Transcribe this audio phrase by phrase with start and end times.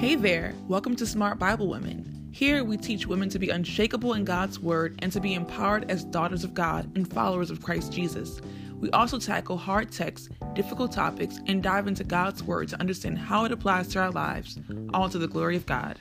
[0.00, 2.30] Hey there, welcome to Smart Bible Women.
[2.32, 6.04] Here we teach women to be unshakable in God's Word and to be empowered as
[6.04, 8.40] daughters of God and followers of Christ Jesus.
[8.76, 13.44] We also tackle hard texts, difficult topics, and dive into God's Word to understand how
[13.44, 14.58] it applies to our lives,
[14.94, 15.98] all to the glory of God.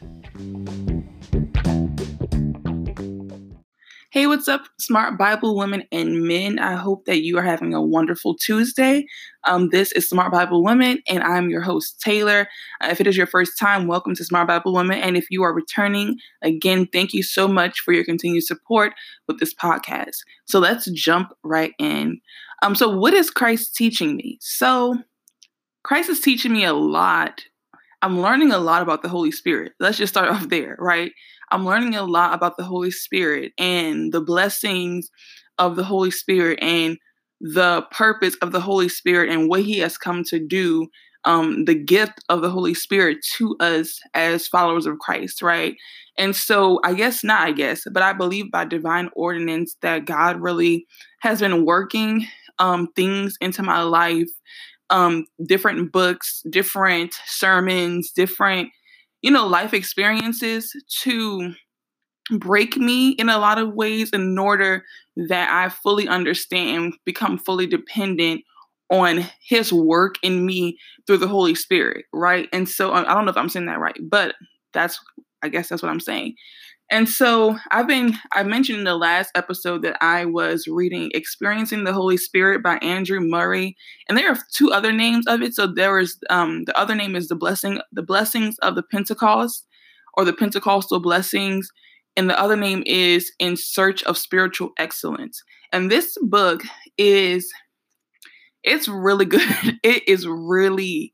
[4.19, 6.59] Hey, what's up, smart Bible women and men?
[6.59, 9.05] I hope that you are having a wonderful Tuesday.
[9.45, 12.49] Um, this is Smart Bible Women, and I'm your host, Taylor.
[12.81, 14.99] Uh, if it is your first time, welcome to Smart Bible Women.
[14.99, 18.91] And if you are returning, again, thank you so much for your continued support
[19.29, 20.17] with this podcast.
[20.43, 22.19] So let's jump right in.
[22.61, 24.37] Um, so, what is Christ teaching me?
[24.41, 24.97] So,
[25.85, 27.45] Christ is teaching me a lot.
[28.01, 29.73] I'm learning a lot about the Holy Spirit.
[29.79, 31.13] Let's just start off there, right?
[31.51, 35.09] I'm learning a lot about the Holy Spirit and the blessings
[35.57, 36.97] of the Holy Spirit and
[37.41, 40.87] the purpose of the Holy Spirit and what He has come to do,
[41.25, 45.75] um, the gift of the Holy Spirit to us as followers of Christ, right?
[46.17, 50.41] And so, I guess not, I guess, but I believe by divine ordinance that God
[50.41, 50.85] really
[51.21, 52.27] has been working
[52.59, 54.29] um, things into my life,
[54.89, 58.69] um, different books, different sermons, different
[59.21, 61.53] you know, life experiences to
[62.37, 64.83] break me in a lot of ways in order
[65.27, 68.41] that I fully understand and become fully dependent
[68.91, 72.49] on his work in me through the Holy Spirit, right?
[72.53, 74.35] And so I don't know if I'm saying that right, but
[74.73, 74.99] that's
[75.41, 76.35] I guess that's what I'm saying.
[76.91, 81.83] And so I've been, I mentioned in the last episode that I was reading Experiencing
[81.83, 83.77] the Holy Spirit by Andrew Murray.
[84.07, 85.53] And there are two other names of it.
[85.53, 89.67] So there is, um, the other name is The Blessing, The Blessings of the Pentecost
[90.15, 91.69] or the Pentecostal Blessings.
[92.17, 95.43] And the other name is In Search of Spiritual Excellence.
[95.71, 96.63] And this book
[96.97, 97.51] is,
[98.63, 99.79] it's really good.
[99.83, 101.13] it is really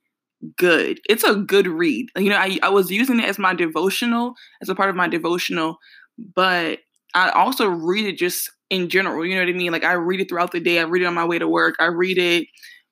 [0.58, 1.00] good.
[1.10, 2.08] It's a good read.
[2.18, 5.08] You know, I, I was using it as my devotional, as a part of my
[5.08, 5.78] devotional,
[6.18, 6.80] but
[7.14, 9.26] I also read it just in general.
[9.26, 9.72] You know what I mean?
[9.72, 10.80] Like I read it throughout the day.
[10.80, 11.76] I read it on my way to work.
[11.80, 12.48] I read it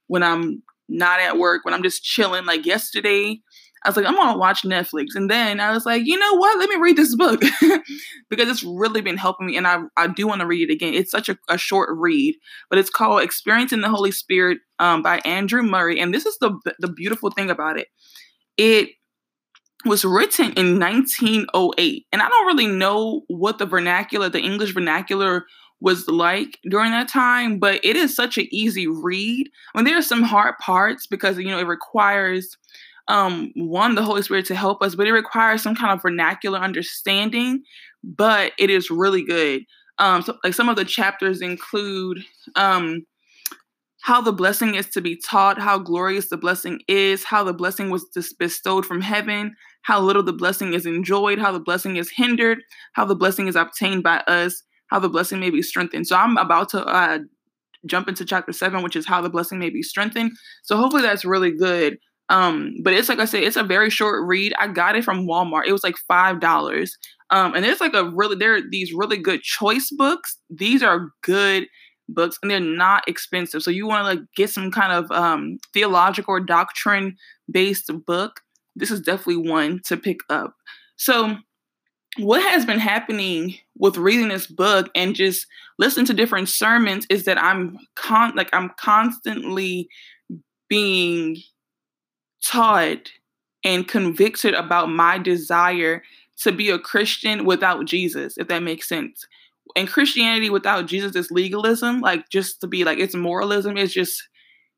[0.08, 2.46] when I'm not at work, when I'm just chilling.
[2.46, 3.40] Like yesterday,
[3.86, 5.16] I was like, I'm gonna watch Netflix.
[5.16, 6.58] And then I was like, you know what?
[6.58, 7.42] Let me read this book
[8.30, 9.58] because it's really been helping me.
[9.58, 10.94] And I, I do want to read it again.
[10.94, 12.36] It's such a, a, short read,
[12.70, 16.00] but it's called Experiencing the Holy Spirit um, by Andrew Murray.
[16.00, 17.88] And this is the, the beautiful thing about it.
[18.58, 18.90] It
[19.86, 22.06] was written in 1908.
[22.12, 25.46] And I don't really know what the vernacular, the English vernacular
[25.82, 29.50] was like during that time, but it is such an easy read.
[29.76, 32.58] I mean, there are some hard parts because, you know, it requires
[33.08, 36.59] um one the holy spirit to help us but it requires some kind of vernacular
[36.59, 37.62] understanding
[38.03, 39.64] but it is really good.
[39.97, 42.24] Um so like some of the chapters include
[42.56, 43.06] um
[44.02, 47.90] how the blessing is to be taught how glorious the blessing is how the blessing
[47.90, 48.06] was
[48.40, 52.59] bestowed from heaven how little the blessing is enjoyed how the blessing is hindered
[52.94, 56.08] how the blessing is obtained by us how the blessing may be strengthened.
[56.08, 57.19] So i'm about to uh
[57.86, 60.31] jump into chapter 7 which is how the blessing may be strengthened.
[60.63, 61.97] So hopefully that's really good
[62.34, 64.56] um, but it's like I said, it's a very short read.
[64.58, 65.68] I got it from Walmart.
[65.68, 66.98] It was like five dollars.
[67.30, 70.36] Um, and there's like a really there are these really good choice books.
[70.50, 71.68] These are good
[72.10, 73.62] books and they're not expensive.
[73.62, 77.18] So you want to like get some kind of um theological or doctrine
[77.52, 78.42] based book.
[78.76, 80.56] This is definitely one to pick up.
[80.96, 81.38] So
[82.18, 85.46] what has been happening with reading this book and just
[85.78, 89.88] listening to different sermons is that I'm con like I'm constantly
[90.68, 91.38] being
[92.46, 93.12] taught
[93.64, 96.04] and convicted about my desire
[96.42, 99.26] to be a Christian without Jesus, if that makes sense.
[99.76, 104.22] And Christianity without Jesus is legalism, like just to be like it's moralism, it's just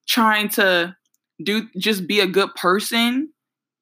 [0.07, 0.95] trying to
[1.43, 3.29] do just be a good person.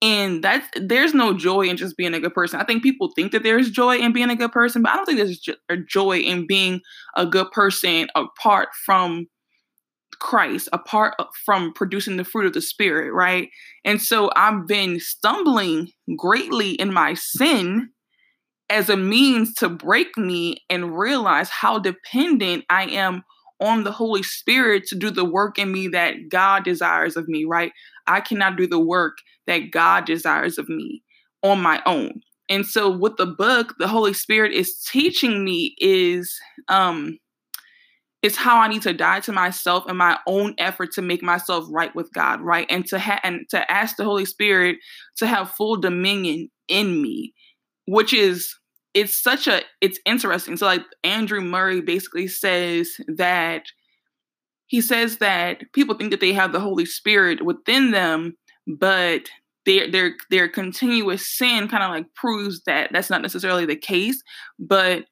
[0.01, 2.59] And that's there's no joy in just being a good person.
[2.59, 5.05] I think people think that there's joy in being a good person, but I don't
[5.05, 6.81] think there's a joy in being
[7.15, 9.27] a good person apart from
[10.23, 13.49] Christ apart from producing the fruit of the Spirit, right?
[13.83, 17.89] And so I've been stumbling greatly in my sin
[18.69, 23.23] as a means to break me and realize how dependent I am
[23.59, 27.43] on the Holy Spirit to do the work in me that God desires of me,
[27.43, 27.73] right?
[28.07, 31.03] I cannot do the work that God desires of me
[31.43, 32.21] on my own.
[32.49, 36.33] And so with the book, the Holy Spirit is teaching me is
[36.69, 37.17] um
[38.23, 41.65] it's how I need to die to myself and my own effort to make myself
[41.69, 42.65] right with God, right?
[42.69, 44.77] And to ha- and to ask the Holy Spirit
[45.17, 47.33] to have full dominion in me,
[47.85, 48.55] which is
[48.93, 50.55] it's such a it's interesting.
[50.55, 53.65] So like Andrew Murray basically says that
[54.67, 58.37] he says that people think that they have the Holy Spirit within them,
[58.79, 59.23] but
[59.65, 64.21] their their their continuous sin kind of like proves that that's not necessarily the case
[64.59, 65.05] but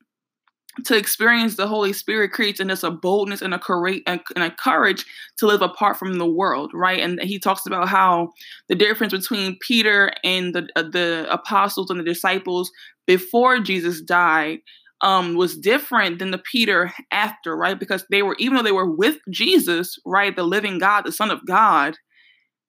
[0.85, 4.51] to experience the Holy Spirit creates in us a boldness and a courage and a
[4.51, 5.05] courage
[5.37, 6.99] to live apart from the world, right?
[6.99, 8.31] And he talks about how
[8.69, 12.71] the difference between Peter and the uh, the apostles and the disciples
[13.07, 14.59] before Jesus died
[15.01, 17.79] um, was different than the Peter after, right?
[17.79, 21.31] Because they were even though they were with Jesus, right, the living God, the Son
[21.31, 21.97] of God,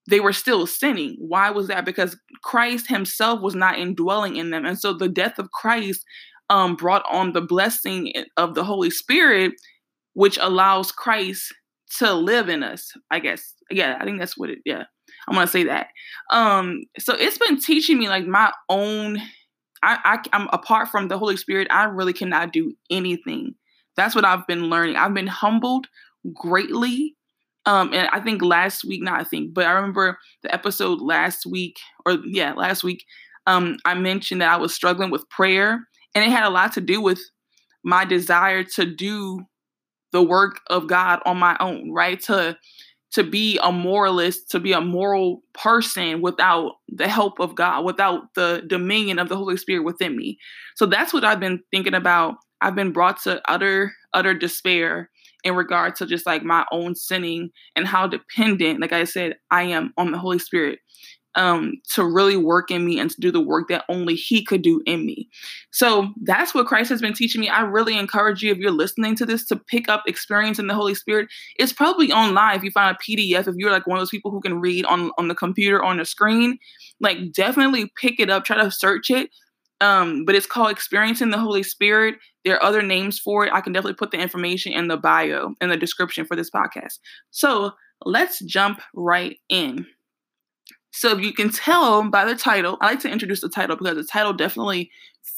[0.09, 1.15] they were still sinning.
[1.19, 1.85] Why was that?
[1.85, 6.03] Because Christ Himself was not indwelling in them, and so the death of Christ
[6.49, 9.53] um, brought on the blessing of the Holy Spirit,
[10.13, 11.53] which allows Christ
[11.99, 12.91] to live in us.
[13.11, 13.53] I guess.
[13.69, 14.59] Yeah, I think that's what it.
[14.65, 14.83] Yeah,
[15.27, 15.87] I'm gonna say that.
[16.31, 19.17] Um, so it's been teaching me like my own.
[19.81, 21.67] I, I I'm apart from the Holy Spirit.
[21.71, 23.55] I really cannot do anything.
[23.95, 24.95] That's what I've been learning.
[24.95, 25.87] I've been humbled
[26.33, 27.15] greatly.
[27.65, 31.45] Um, and I think last week, not I think, but I remember the episode last
[31.45, 33.05] week, or yeah, last week,
[33.47, 36.81] um, I mentioned that I was struggling with prayer and it had a lot to
[36.81, 37.19] do with
[37.83, 39.41] my desire to do
[40.11, 42.21] the work of God on my own, right?
[42.23, 42.57] To
[43.13, 48.33] to be a moralist, to be a moral person without the help of God, without
[48.33, 50.39] the dominion of the Holy Spirit within me.
[50.75, 52.37] So that's what I've been thinking about.
[52.61, 55.09] I've been brought to utter utter despair
[55.43, 59.63] in regard to just like my own sinning and how dependent, like I said, I
[59.63, 60.79] am on the Holy Spirit
[61.35, 64.61] um, to really work in me and to do the work that only He could
[64.61, 65.29] do in me.
[65.71, 67.49] So that's what Christ has been teaching me.
[67.49, 70.95] I really encourage you, if you're listening to this, to pick up Experiencing the Holy
[70.95, 71.29] Spirit.
[71.57, 74.31] It's probably online if you find a PDF, if you're like one of those people
[74.31, 76.57] who can read on, on the computer on the screen,
[76.99, 79.29] like definitely pick it up, try to search it.
[79.81, 82.15] Um, but it's called Experiencing the Holy Spirit.
[82.45, 83.51] There are other names for it.
[83.53, 86.99] I can definitely put the information in the bio, in the description for this podcast.
[87.31, 87.71] So
[88.05, 89.85] let's jump right in.
[90.93, 93.95] So if you can tell by the title, I like to introduce the title because
[93.95, 94.91] the title definitely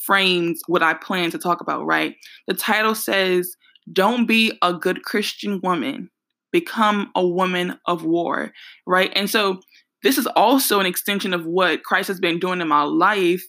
[0.03, 2.15] frames what I plan to talk about, right?
[2.47, 3.55] The title says,
[3.91, 6.09] Don't be a good Christian woman,
[6.51, 8.51] become a woman of war,
[8.85, 9.11] right?
[9.15, 9.61] And so
[10.03, 13.43] this is also an extension of what Christ has been doing in my life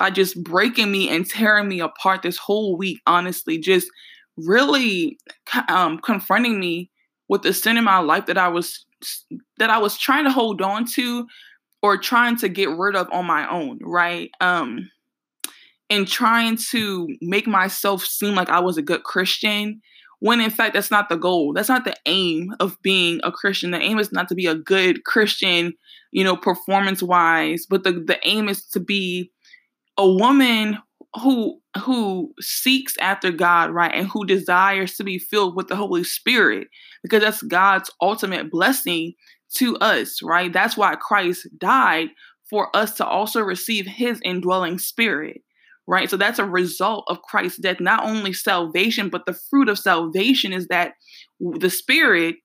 [0.00, 3.88] by just breaking me and tearing me apart this whole week, honestly, just
[4.36, 5.16] really
[5.68, 6.90] um, confronting me
[7.28, 8.84] with the sin in my life that I was
[9.58, 11.26] that I was trying to hold on to
[11.82, 14.30] or trying to get rid of on my own, right?
[14.40, 14.90] Um
[15.90, 19.82] and trying to make myself seem like I was a good Christian
[20.20, 21.52] when in fact that's not the goal.
[21.52, 23.72] That's not the aim of being a Christian.
[23.72, 25.74] The aim is not to be a good Christian,
[26.12, 29.30] you know, performance wise, but the the aim is to be
[29.98, 30.78] a woman
[31.20, 33.92] who who seeks after God, right?
[33.92, 36.68] And who desires to be filled with the Holy Spirit
[37.02, 39.14] because that's God's ultimate blessing
[39.56, 40.52] to us, right?
[40.52, 42.08] That's why Christ died
[42.48, 45.42] for us to also receive his indwelling spirit,
[45.86, 46.10] right?
[46.10, 50.52] So that's a result of Christ's death, not only salvation, but the fruit of salvation
[50.52, 50.92] is that
[51.40, 52.36] the spirit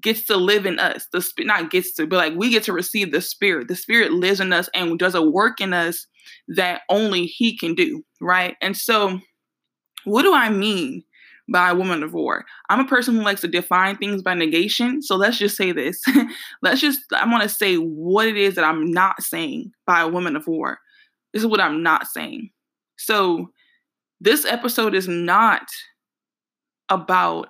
[0.00, 1.06] gets to live in us.
[1.12, 3.68] The spirit not gets to, but like we get to receive the spirit.
[3.68, 6.06] The spirit lives in us and does a work in us
[6.48, 8.56] that only he can do, right?
[8.60, 9.20] And so
[10.04, 11.04] what do I mean
[11.52, 12.44] by a woman of war.
[12.70, 15.02] I'm a person who likes to define things by negation.
[15.02, 16.02] So let's just say this.
[16.62, 20.08] let's just, I want to say what it is that I'm not saying by a
[20.08, 20.78] woman of war.
[21.32, 22.50] This is what I'm not saying.
[22.96, 23.50] So
[24.20, 25.68] this episode is not
[26.88, 27.48] about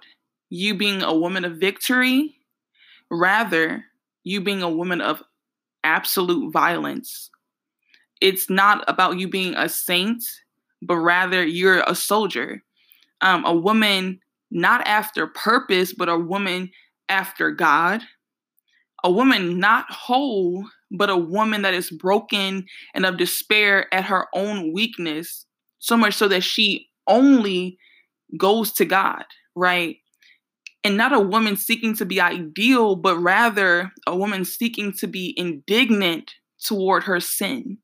[0.50, 2.36] you being a woman of victory,
[3.10, 3.84] rather,
[4.24, 5.22] you being a woman of
[5.84, 7.30] absolute violence.
[8.20, 10.22] It's not about you being a saint,
[10.80, 12.62] but rather you're a soldier
[13.22, 16.70] um, a woman not after purpose, but a woman
[17.08, 18.02] after God.
[19.04, 24.26] A woman not whole, but a woman that is broken and of despair at her
[24.34, 25.46] own weakness,
[25.78, 27.78] so much so that she only
[28.36, 29.24] goes to God,
[29.56, 29.96] right?
[30.84, 35.34] And not a woman seeking to be ideal, but rather a woman seeking to be
[35.36, 36.32] indignant
[36.64, 37.78] toward her sin.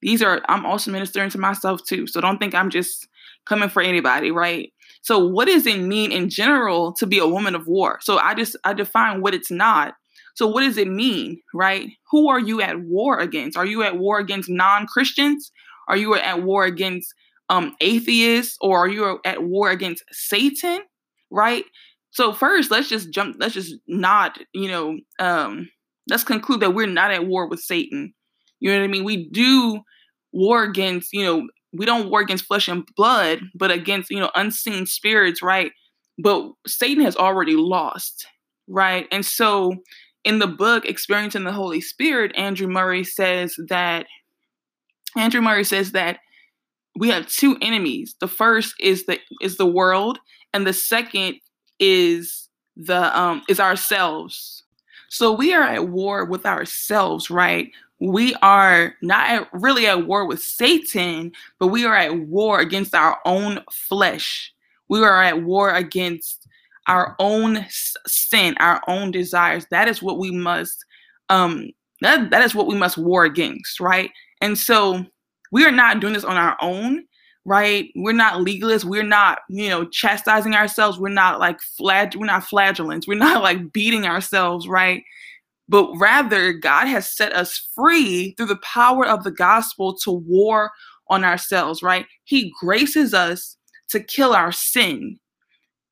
[0.00, 2.06] These are, I'm also ministering to myself too.
[2.06, 3.06] So don't think I'm just
[3.46, 4.72] coming for anybody, right?
[5.02, 7.98] So what does it mean in general to be a woman of war?
[8.02, 9.94] So I just I define what it's not.
[10.34, 11.90] So what does it mean, right?
[12.10, 13.56] Who are you at war against?
[13.56, 15.52] Are you at war against non-Christians?
[15.88, 17.12] Are you at war against
[17.48, 20.80] um, atheists or are you at war against Satan,
[21.30, 21.64] right?
[22.10, 25.68] So first, let's just jump let's just not, you know, um
[26.08, 28.14] let's conclude that we're not at war with Satan.
[28.60, 29.04] You know what I mean?
[29.04, 29.80] We do
[30.32, 34.30] war against, you know, we don't war against flesh and blood, but against, you know,
[34.34, 35.72] unseen spirits, right?
[36.18, 38.26] But Satan has already lost,
[38.68, 39.06] right?
[39.10, 39.76] And so
[40.24, 44.06] in the book Experiencing the Holy Spirit, Andrew Murray says that
[45.16, 46.18] Andrew Murray says that
[46.98, 48.14] we have two enemies.
[48.20, 50.18] The first is the is the world,
[50.52, 51.36] and the second
[51.78, 54.62] is the um is ourselves.
[55.08, 57.70] So we are at war with ourselves, right?
[58.02, 61.30] We are not at, really at war with Satan,
[61.60, 64.52] but we are at war against our own flesh.
[64.88, 66.48] We are at war against
[66.88, 69.66] our own sin, our own desires.
[69.70, 70.84] That is what we must
[71.28, 74.10] um that, that is what we must war against, right?
[74.40, 75.06] And so
[75.52, 77.04] we are not doing this on our own,
[77.44, 77.90] right?
[77.94, 78.84] We're not legalists.
[78.84, 80.98] We're not, you know, chastising ourselves.
[80.98, 83.06] We're not like flag we're not flagellants.
[83.06, 85.04] We're not like beating ourselves, right?
[85.68, 90.70] But rather, God has set us free through the power of the gospel to war
[91.08, 92.06] on ourselves, right?
[92.24, 93.56] He graces us
[93.90, 95.18] to kill our sin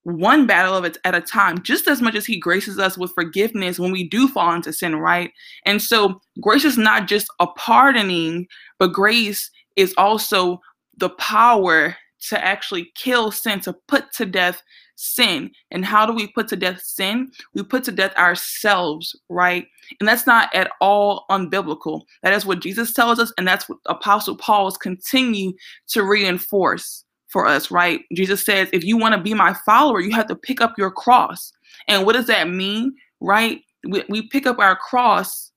[0.05, 3.13] one battle of it at a time, just as much as he graces us with
[3.13, 5.31] forgiveness when we do fall into sin, right?
[5.67, 8.47] And so grace is not just a pardoning,
[8.79, 10.61] but grace is also
[10.97, 11.97] the power
[12.29, 14.63] to actually kill sin, to put to death
[15.01, 15.51] sin.
[15.71, 17.31] And how do we put to death sin?
[17.55, 19.67] We put to death ourselves, right?
[19.99, 22.03] And that's not at all unbiblical.
[22.23, 25.53] That is what Jesus tells us, and that's what Apostle Paul's continue
[25.89, 28.03] to reinforce for us, right?
[28.13, 30.91] Jesus says, if you want to be my follower, you have to pick up your
[30.91, 31.53] cross.
[31.89, 33.61] And what does that mean, right?
[33.89, 35.53] We, we pick up our cross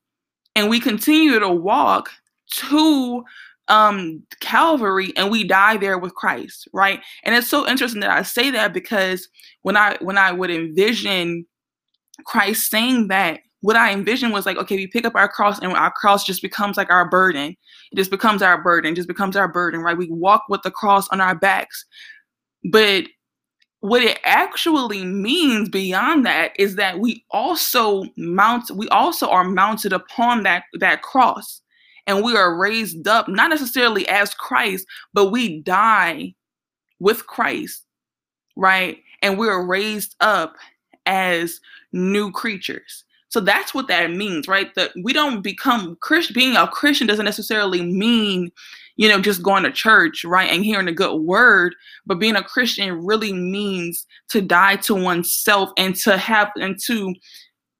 [0.55, 2.09] and we continue to walk
[2.55, 3.23] to
[3.70, 7.00] um Calvary and we die there with Christ, right?
[7.24, 9.27] And it's so interesting that I say that because
[9.62, 11.46] when I when I would envision
[12.25, 15.72] Christ saying that, what I envisioned was like, okay, we pick up our cross and
[15.72, 17.55] our cross just becomes like our burden.
[17.91, 19.98] It just becomes our burden, just becomes our burden, right?
[19.98, 21.86] We walk with the cross on our backs.
[22.70, 23.05] But
[23.79, 29.93] what it actually means beyond that is that we also mount, we also are mounted
[29.93, 31.62] upon that, that cross.
[32.07, 36.33] And we are raised up, not necessarily as Christ, but we die
[37.00, 37.83] with Christ,
[38.55, 38.98] right?
[39.22, 40.55] And we are raised up
[41.05, 41.60] as
[41.91, 43.05] new creatures.
[43.29, 44.74] So that's what that means, right?
[44.75, 46.36] That we don't become Christian.
[46.36, 48.51] Being a Christian doesn't necessarily mean,
[48.95, 51.74] you know, just going to church, right, and hearing a good word.
[52.05, 57.15] But being a Christian really means to die to oneself and to have and to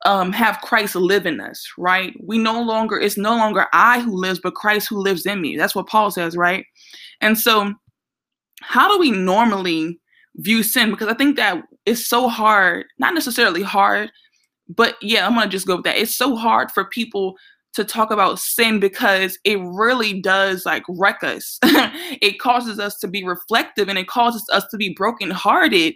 [0.05, 2.13] um, have Christ live in us, right?
[2.22, 5.57] We no longer it's no longer I who lives, but Christ who lives in me.
[5.57, 6.65] That's what Paul says, right?
[7.22, 7.74] And so,
[8.62, 10.00] how do we normally
[10.38, 10.91] view sin?
[10.91, 14.10] Because I think that it's so hard, not necessarily hard
[14.69, 15.98] but yeah, I'm gonna just go with that.
[15.98, 17.36] It's so hard for people
[17.74, 21.57] to talk about sin because it really does like wreck us.
[21.63, 25.95] it causes us to be reflective and it causes us to be brokenhearted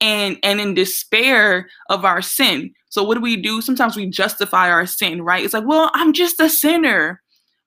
[0.00, 2.72] and and in despair of our sin.
[2.90, 3.60] So what do we do?
[3.60, 5.44] Sometimes we justify our sin, right?
[5.44, 7.20] It's like, well, I'm just a sinner.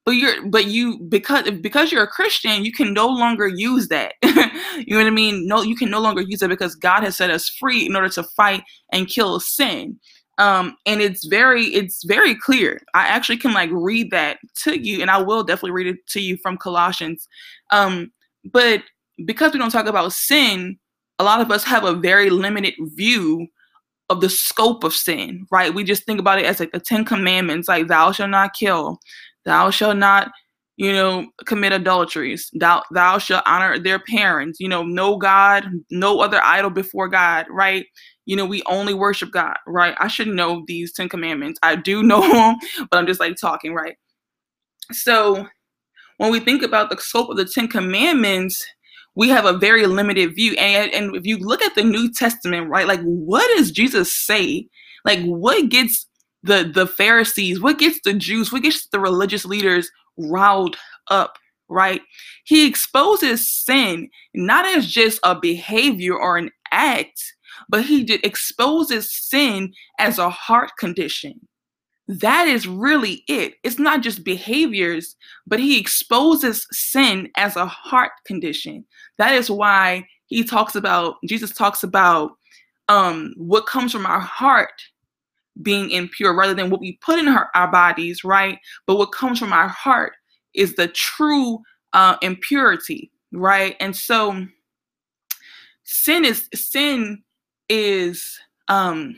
[0.04, 4.14] But you're but you because because you're a Christian, you can no longer use that.
[4.24, 5.48] you know what I mean?
[5.48, 8.10] No, you can no longer use it because God has set us free in order
[8.10, 10.00] to fight and kill sin
[10.38, 15.02] um and it's very it's very clear i actually can like read that to you
[15.02, 17.28] and i will definitely read it to you from colossians
[17.72, 18.12] um
[18.46, 18.82] but
[19.26, 20.78] because we don't talk about sin
[21.22, 23.48] a lot of us have a very limited view
[24.10, 27.06] of the scope of sin right we just think about it as like the 10
[27.06, 29.00] commandments like thou shalt not kill
[29.46, 30.32] thou shalt not
[30.78, 36.20] you know commit adulteries thou thou shalt honor their parents you know no god no
[36.20, 37.86] other idol before god right
[38.26, 39.96] you know, we only worship God, right?
[40.00, 41.60] I should know these 10 commandments.
[41.64, 42.56] I do know them,
[42.90, 43.96] but I'm just like talking, right?
[44.92, 45.48] So
[46.18, 48.66] when we think about the scope of the 10 commandments,
[49.16, 50.54] we have a very limited view.
[50.54, 54.68] And, and if you look at the New Testament, right, like what does Jesus say?
[55.06, 56.08] Like what gets
[56.44, 60.78] the the Pharisees, what gets the Jews, what gets the religious leaders riled
[61.10, 61.38] up,
[61.70, 62.02] right?
[62.46, 67.22] He exposes sin not as just a behavior or an act,
[67.70, 71.48] but he exposes sin as a heart condition.
[72.20, 73.54] That is really it.
[73.64, 75.16] It's not just behaviors,
[75.48, 78.84] but he exposes sin as a heart condition.
[79.18, 82.32] That is why he talks about, Jesus talks about
[82.90, 84.74] um, what comes from our heart
[85.62, 88.60] being impure rather than what we put in our, our bodies, right?
[88.88, 90.12] But what comes from our heart
[90.54, 91.60] is the true
[91.94, 93.78] uh, impurity, right?
[93.80, 94.46] And so
[95.86, 97.24] sin is sin
[97.70, 98.38] is
[98.68, 99.18] um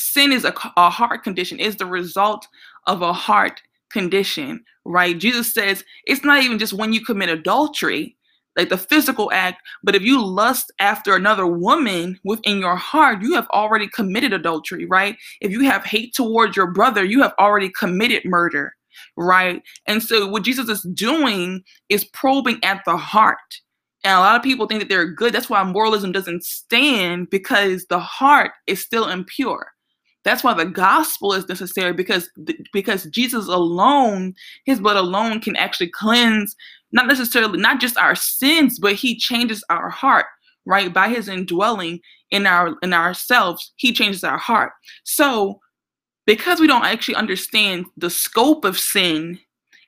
[0.00, 2.46] sin is a, a heart condition is the result
[2.86, 8.16] of a heart condition right jesus says it's not even just when you commit adultery
[8.56, 9.62] like the physical act.
[9.82, 14.86] But if you lust after another woman within your heart, you have already committed adultery,
[14.86, 15.16] right?
[15.40, 18.74] If you have hate towards your brother, you have already committed murder,
[19.16, 19.62] right?
[19.86, 23.38] And so what Jesus is doing is probing at the heart.
[24.02, 25.32] And a lot of people think that they're good.
[25.32, 29.72] That's why moralism doesn't stand because the heart is still impure.
[30.24, 32.28] That's why the gospel is necessary because
[32.72, 34.34] because Jesus alone,
[34.66, 36.54] his blood alone can actually cleanse
[36.92, 40.26] not necessarily not just our sins, but he changes our heart,
[40.66, 40.92] right?
[40.92, 42.00] By his indwelling
[42.30, 44.72] in our in ourselves, he changes our heart.
[45.04, 45.60] So
[46.26, 49.38] because we don't actually understand the scope of sin,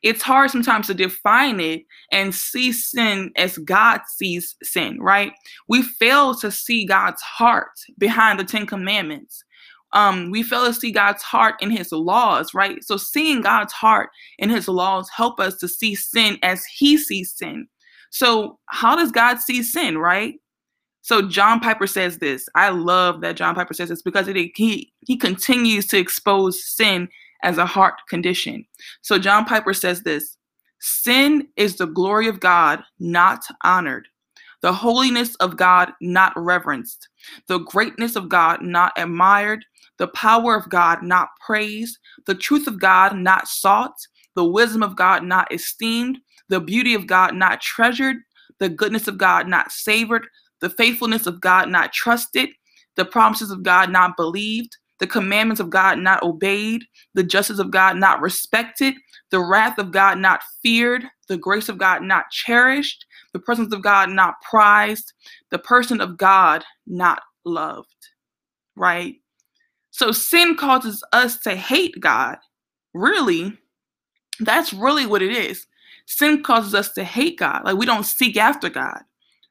[0.03, 5.33] it's hard sometimes to define it and see sin as God sees sin, right?
[5.69, 9.45] We fail to see God's heart behind the Ten Commandments
[9.93, 12.83] um, we fail to see God's heart in his laws, right?
[12.83, 17.33] So seeing God's heart in his laws help us to see sin as he sees
[17.33, 17.67] sin.
[18.11, 20.35] So how does God see sin, right?
[21.03, 22.49] So John Piper says this.
[22.55, 27.09] I love that John Piper says this because it, he he continues to expose sin
[27.43, 28.65] as a heart condition.
[29.03, 30.37] So John Piper says this.
[30.81, 34.09] Sin is the glory of God not honored,
[34.63, 37.09] the holiness of God not reverenced,
[37.49, 39.65] the greatness of God not admired,
[39.99, 43.95] the power of God not praised, the truth of God not sought,
[44.35, 48.17] the wisdom of God not esteemed, the beauty of God not treasured,
[48.59, 50.27] the goodness of God not savored,
[50.61, 52.49] the faithfulness of God not trusted,
[52.97, 57.73] the promises of God not believed, the commandments of God not obeyed, the justice of
[57.73, 58.95] God not respected,
[59.31, 63.83] the wrath of God not feared, the grace of God not cherished, the presence of
[63.83, 65.13] God not prized,
[65.51, 67.89] the person of God not loved.
[68.77, 69.17] Right?
[69.91, 72.39] So sin causes us to hate God.
[72.95, 73.59] Really,
[74.41, 75.67] that's really what it is.
[76.07, 77.65] Sin causes us to hate God.
[77.65, 79.03] Like we don't seek after God,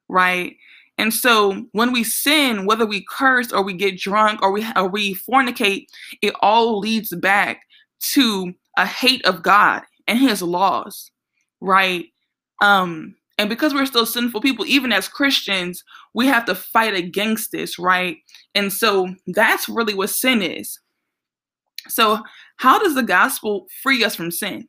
[0.10, 0.56] right?
[0.98, 4.88] And so when we sin, whether we curse or we get drunk or we or
[4.88, 5.86] we fornicate,
[6.22, 7.62] it all leads back
[8.14, 11.12] to a hate of God and his laws,
[11.62, 12.06] right?
[12.62, 17.52] Um and because we're still sinful people, even as Christians, we have to fight against
[17.52, 18.18] this, right?
[18.54, 20.80] And so that's really what sin is.
[21.88, 22.22] So,
[22.58, 24.68] how does the gospel free us from sin?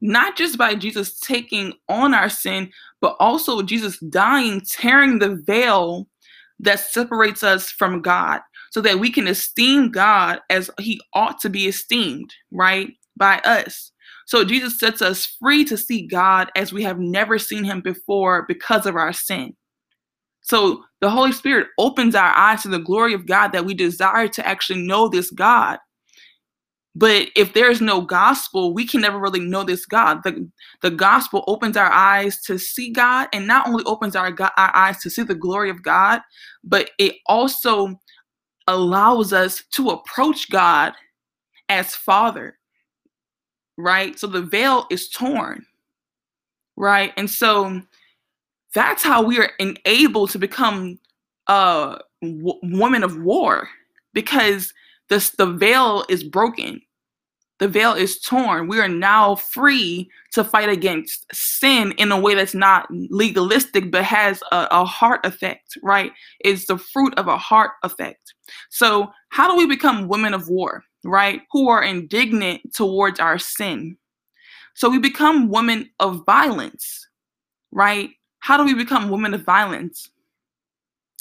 [0.00, 2.70] Not just by Jesus taking on our sin,
[3.02, 6.08] but also Jesus dying, tearing the veil
[6.58, 11.50] that separates us from God so that we can esteem God as he ought to
[11.50, 12.94] be esteemed, right?
[13.18, 13.92] By us.
[14.30, 18.44] So Jesus sets us free to see God as we have never seen him before
[18.46, 19.56] because of our sin.
[20.42, 24.28] So the Holy Spirit opens our eyes to the glory of God that we desire
[24.28, 25.78] to actually know this God.
[26.94, 30.22] But if there's no gospel, we can never really know this God.
[30.22, 30.48] The,
[30.80, 35.00] the gospel opens our eyes to see God and not only opens our, our eyes
[35.00, 36.20] to see the glory of God,
[36.62, 37.96] but it also
[38.68, 40.92] allows us to approach God
[41.68, 42.59] as Father
[43.82, 44.18] right?
[44.18, 45.64] So the veil is torn,
[46.76, 47.12] right?
[47.16, 47.82] And so
[48.74, 50.98] that's how we are enabled to become
[51.48, 53.68] a woman of war
[54.12, 54.72] because
[55.08, 56.80] this the veil is broken.
[57.58, 58.68] The veil is torn.
[58.68, 64.02] We are now free to fight against sin in a way that's not legalistic, but
[64.02, 66.10] has a, a heart effect, right?
[66.40, 68.32] It's the fruit of a heart effect.
[68.70, 70.84] So, how do we become women of war?
[71.04, 73.96] Right, who are indignant towards our sin.
[74.74, 77.08] So we become women of violence,
[77.72, 78.10] right?
[78.40, 80.10] How do we become women of violence?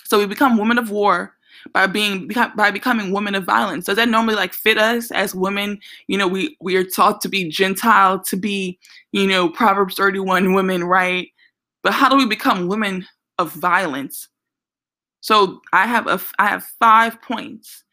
[0.06, 1.36] So we become women of war
[1.74, 3.86] by being by becoming women of violence.
[3.86, 5.80] Does that normally like fit us as women?
[6.08, 8.80] You know, we we are taught to be gentile, to be,
[9.12, 11.30] you know, Proverbs 31 women, right?
[11.84, 13.06] But how do we become women
[13.38, 14.28] of violence?
[15.22, 17.84] So I have a I have five points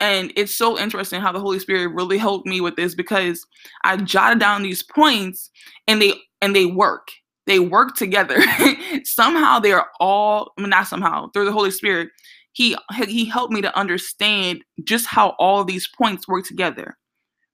[0.00, 3.46] and it's so interesting how the Holy Spirit really helped me with this because
[3.84, 5.50] I jotted down these points
[5.88, 7.08] and they and they work.
[7.46, 8.42] They work together.
[9.04, 12.10] somehow they are all I mean, not somehow, through the Holy Spirit,
[12.52, 16.98] he he helped me to understand just how all these points work together.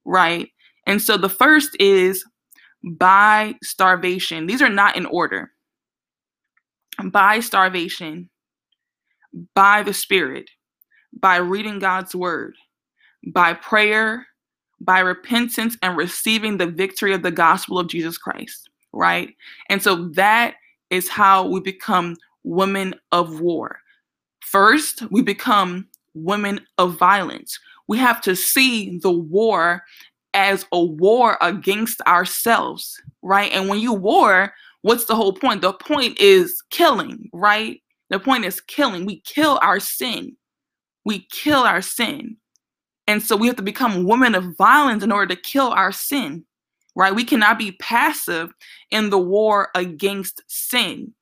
[0.05, 0.49] Right?
[0.85, 2.25] And so the first is
[2.83, 4.47] by starvation.
[4.47, 5.51] These are not in order.
[7.05, 8.29] By starvation,
[9.55, 10.49] by the Spirit
[11.19, 12.55] by reading God's word,
[13.27, 14.25] by prayer,
[14.79, 19.33] by repentance, and receiving the victory of the gospel of Jesus Christ, right?
[19.69, 20.55] And so that
[20.89, 23.79] is how we become women of war.
[24.41, 27.59] First, we become women of violence.
[27.87, 29.83] We have to see the war
[30.33, 33.51] as a war against ourselves, right?
[33.51, 35.61] And when you war, what's the whole point?
[35.61, 37.81] The point is killing, right?
[38.09, 39.05] The point is killing.
[39.05, 40.35] We kill our sin.
[41.05, 42.37] We kill our sin.
[43.07, 46.45] And so we have to become women of violence in order to kill our sin,
[46.95, 47.13] right?
[47.13, 48.53] We cannot be passive
[48.91, 51.13] in the war against sin.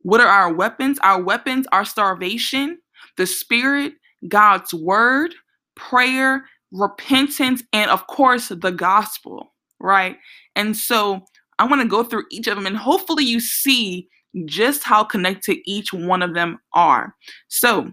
[0.00, 0.98] What are our weapons?
[1.02, 2.78] Our weapons are starvation,
[3.16, 3.94] the spirit,
[4.28, 5.34] God's word,
[5.76, 10.16] prayer, repentance, and of course, the gospel, right?
[10.56, 11.22] And so
[11.58, 14.08] I want to go through each of them and hopefully you see
[14.46, 17.14] just how connected each one of them are.
[17.48, 17.92] So,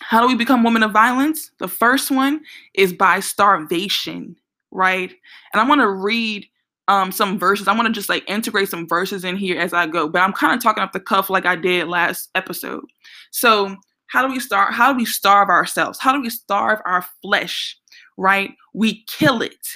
[0.00, 1.50] how do we become women of violence?
[1.58, 2.40] The first one
[2.74, 4.36] is by starvation,
[4.70, 5.12] right?
[5.52, 6.46] And I want to read
[6.88, 7.68] um, some verses.
[7.68, 10.32] I want to just like integrate some verses in here as I go, but I'm
[10.32, 12.84] kind of talking off the cuff like I did last episode.
[13.30, 14.72] So, how do we start?
[14.72, 15.98] How do we starve ourselves?
[16.00, 17.78] How do we starve our flesh?
[18.16, 18.52] Right?
[18.72, 19.66] We kill it.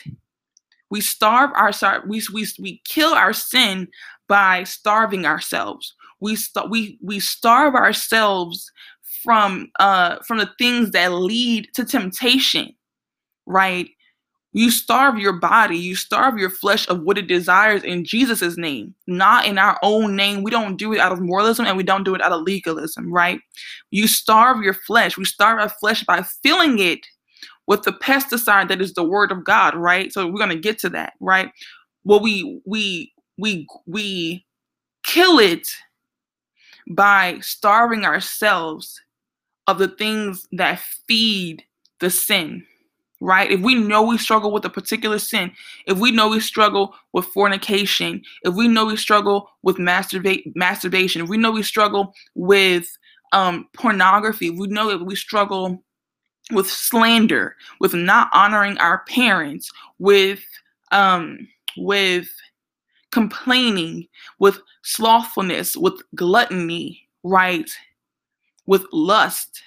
[0.91, 1.73] We starve our
[2.07, 3.89] we we we kill our sin
[4.29, 5.95] by starving ourselves.
[6.21, 8.71] We st- we we starve ourselves
[9.23, 12.75] from uh from the things that lead to temptation.
[13.47, 13.89] Right?
[14.55, 18.95] You starve your body, you starve your flesh of what it desires in Jesus' name,
[19.07, 20.43] not in our own name.
[20.43, 23.11] We don't do it out of moralism and we don't do it out of legalism,
[23.11, 23.41] right?
[23.91, 25.17] You starve your flesh.
[25.17, 27.07] We starve our flesh by filling it
[27.67, 30.13] with the pesticide that is the word of God, right?
[30.13, 31.51] So we're going to get to that, right?
[32.05, 34.45] Well, we we we we
[35.03, 35.67] kill it
[36.91, 39.01] by starving ourselves
[39.73, 41.65] of the things that feed
[41.99, 42.65] the sin
[43.23, 43.53] right?
[43.53, 45.53] If we know we struggle with a particular sin,
[45.87, 51.23] if we know we struggle with fornication, if we know we struggle with masturbate masturbation,
[51.23, 52.89] if we know we struggle with
[53.33, 55.85] um, pornography, we know that we struggle
[56.51, 60.41] with slander, with not honoring our parents, with
[60.91, 62.29] um, with
[63.13, 64.09] complaining,
[64.41, 67.71] with slothfulness, with gluttony, right?
[68.67, 69.63] With lust,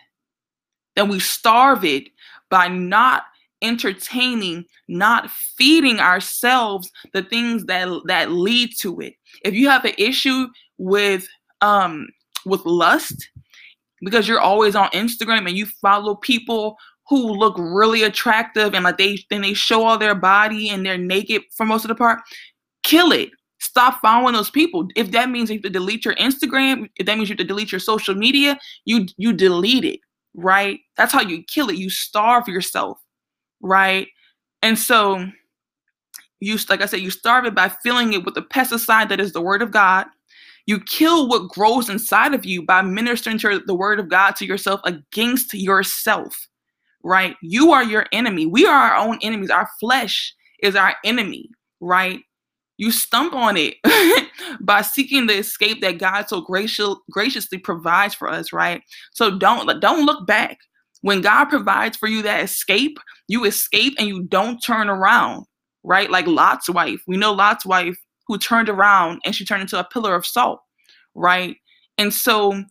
[0.95, 2.07] then we starve it
[2.49, 3.23] by not
[3.61, 9.13] entertaining, not feeding ourselves the things that that lead to it.
[9.43, 11.27] If you have an issue with
[11.61, 12.07] um
[12.45, 13.29] with lust
[14.01, 16.77] because you're always on Instagram and you follow people
[17.07, 20.97] who look really attractive and like they then they show all their body and they're
[20.97, 22.19] naked for most of the part,
[22.83, 23.29] kill it.
[23.75, 24.87] Stop following those people.
[24.95, 27.43] If that means you have to delete your Instagram, if that means you have to
[27.43, 29.99] delete your social media, you you delete it,
[30.33, 30.79] right?
[30.97, 31.75] That's how you kill it.
[31.75, 32.99] You starve yourself
[33.61, 34.07] right?
[34.61, 35.25] And so
[36.39, 39.33] you like I said, you starve it by filling it with the pesticide that is
[39.33, 40.05] the word of God.
[40.67, 44.45] You kill what grows inside of you by ministering to the word of God to
[44.45, 46.47] yourself against yourself,
[47.03, 47.35] right?
[47.41, 48.47] You are your enemy.
[48.47, 49.51] We are our own enemies.
[49.51, 50.33] Our flesh
[50.63, 51.49] is our enemy,
[51.81, 52.19] right?
[52.77, 53.75] You stump on it
[54.61, 58.81] by seeking the escape that God so gracious, graciously provides for us, right?
[59.13, 60.57] So don't don't look back.
[61.01, 65.45] When God provides for you that escape, you escape and you don't turn around,
[65.83, 66.09] right?
[66.09, 67.01] Like Lot's wife.
[67.07, 70.61] We know Lot's wife who turned around and she turned into a pillar of salt,
[71.13, 71.57] right?
[71.97, 72.63] And so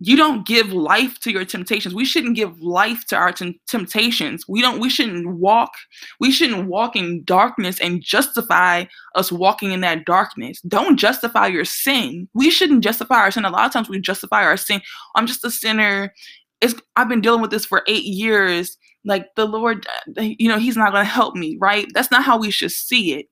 [0.00, 1.94] you don't give life to your temptations.
[1.94, 4.44] We shouldn't give life to our t- temptations.
[4.48, 5.72] We don't we shouldn't walk
[6.20, 8.84] we shouldn't walk in darkness and justify
[9.14, 10.60] us walking in that darkness.
[10.62, 12.28] Don't justify your sin.
[12.34, 13.44] We shouldn't justify our sin.
[13.44, 14.80] A lot of times we justify our sin.
[15.16, 16.12] I'm just a sinner
[16.60, 18.76] it's I've been dealing with this for eight years.
[19.04, 21.86] Like the Lord, you know, He's not gonna help me, right?
[21.94, 23.26] That's not how we should see it,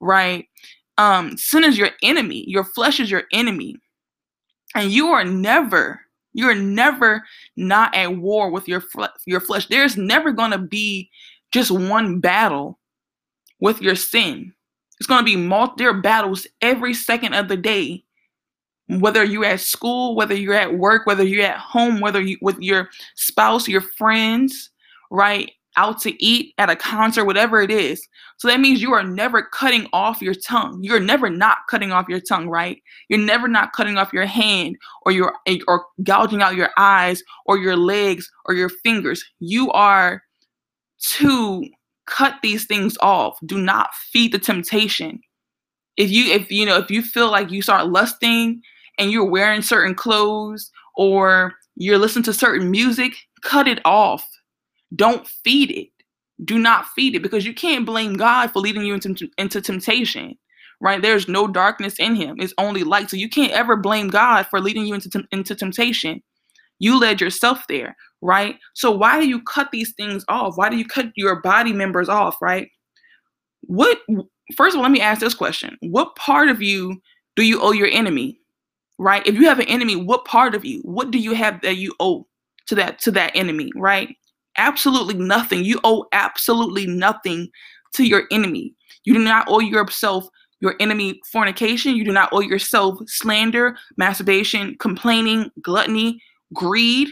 [0.00, 0.46] right?
[0.98, 3.76] Um, sin is your enemy, your flesh is your enemy.
[4.74, 6.00] And you are never,
[6.32, 7.22] you're never
[7.56, 8.82] not at war with your
[9.26, 9.66] your flesh.
[9.68, 11.10] There's never gonna be
[11.52, 12.78] just one battle
[13.60, 14.52] with your sin.
[14.98, 18.04] It's gonna be multi there battles every second of the day
[18.88, 22.58] whether you're at school, whether you're at work, whether you're at home, whether you with
[22.58, 24.70] your spouse, your friends,
[25.10, 25.52] right?
[25.76, 28.06] Out to eat at a concert, whatever it is.
[28.36, 30.80] So that means you are never cutting off your tongue.
[30.82, 32.82] You're never not cutting off your tongue, right?
[33.08, 35.34] You're never not cutting off your hand or your
[35.66, 39.24] or gouging out your eyes or your legs or your fingers.
[39.40, 40.22] You are
[41.02, 41.66] to
[42.06, 43.38] cut these things off.
[43.46, 45.20] Do not feed the temptation.
[45.96, 48.60] If you if you know if you feel like you start lusting
[48.98, 54.26] and you're wearing certain clothes or you're listening to certain music, cut it off.
[54.94, 55.88] Don't feed it.
[56.44, 60.36] Do not feed it because you can't blame God for leading you into, into temptation,
[60.80, 61.00] right?
[61.00, 62.36] There's no darkness in him.
[62.40, 63.10] It's only light.
[63.10, 66.22] So you can't ever blame God for leading you into, into temptation.
[66.78, 68.56] You led yourself there, right?
[68.74, 70.56] So why do you cut these things off?
[70.56, 72.68] Why do you cut your body members off, right?
[73.62, 73.98] What
[74.56, 75.76] first of all, let me ask this question.
[75.80, 77.00] What part of you
[77.36, 78.38] do you owe your enemy?
[78.98, 79.26] Right?
[79.26, 80.80] If you have an enemy, what part of you?
[80.82, 82.26] What do you have that you owe
[82.66, 84.16] to that to that enemy, right?
[84.56, 85.64] Absolutely nothing.
[85.64, 87.50] You owe absolutely nothing
[87.94, 88.74] to your enemy.
[89.04, 90.26] You do not owe yourself
[90.60, 91.96] your enemy fornication.
[91.96, 96.22] You do not owe yourself slander, masturbation, complaining, gluttony,
[96.54, 97.08] greed.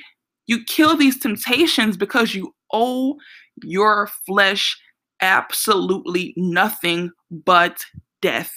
[0.46, 3.16] You kill these temptations because you owe
[3.62, 4.79] your flesh
[5.20, 7.85] absolutely nothing but
[8.22, 8.53] death,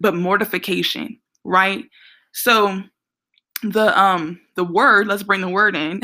[0.00, 1.84] but mortification, right?
[2.32, 2.82] So
[3.62, 6.00] the um the word, let's bring the word in.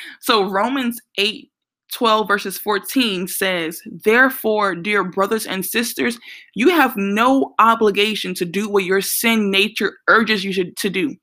[0.20, 1.50] so Romans 8
[1.92, 6.18] 12 verses 14 says, Therefore, dear brothers and sisters,
[6.54, 11.14] you have no obligation to do what your sin nature urges you to, do.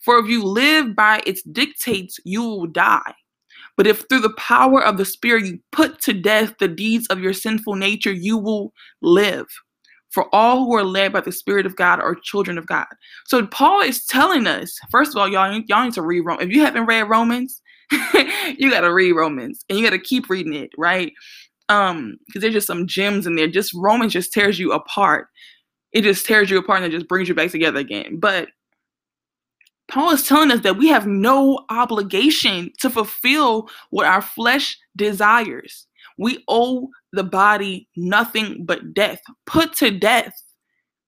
[0.00, 3.12] For if you live by its dictates, you will die.
[3.76, 7.20] But if through the power of the Spirit you put to death the deeds of
[7.20, 9.46] your sinful nature, you will live.
[10.10, 12.86] For all who are led by the Spirit of God are children of God.
[13.26, 16.48] So Paul is telling us, first of all, y'all, y'all need to read Romans.
[16.48, 17.60] If you haven't read Romans,
[18.58, 21.12] you got to read Romans and you got to keep reading it, right?
[21.68, 23.48] Um, because there's just some gems in there.
[23.48, 25.28] Just Romans just tears you apart.
[25.92, 28.18] It just tears you apart and it just brings you back together again.
[28.18, 28.48] But
[29.88, 35.86] Paul is telling us that we have no obligation to fulfill what our flesh desires.
[36.18, 39.20] We owe the body nothing but death.
[39.46, 40.32] Put to death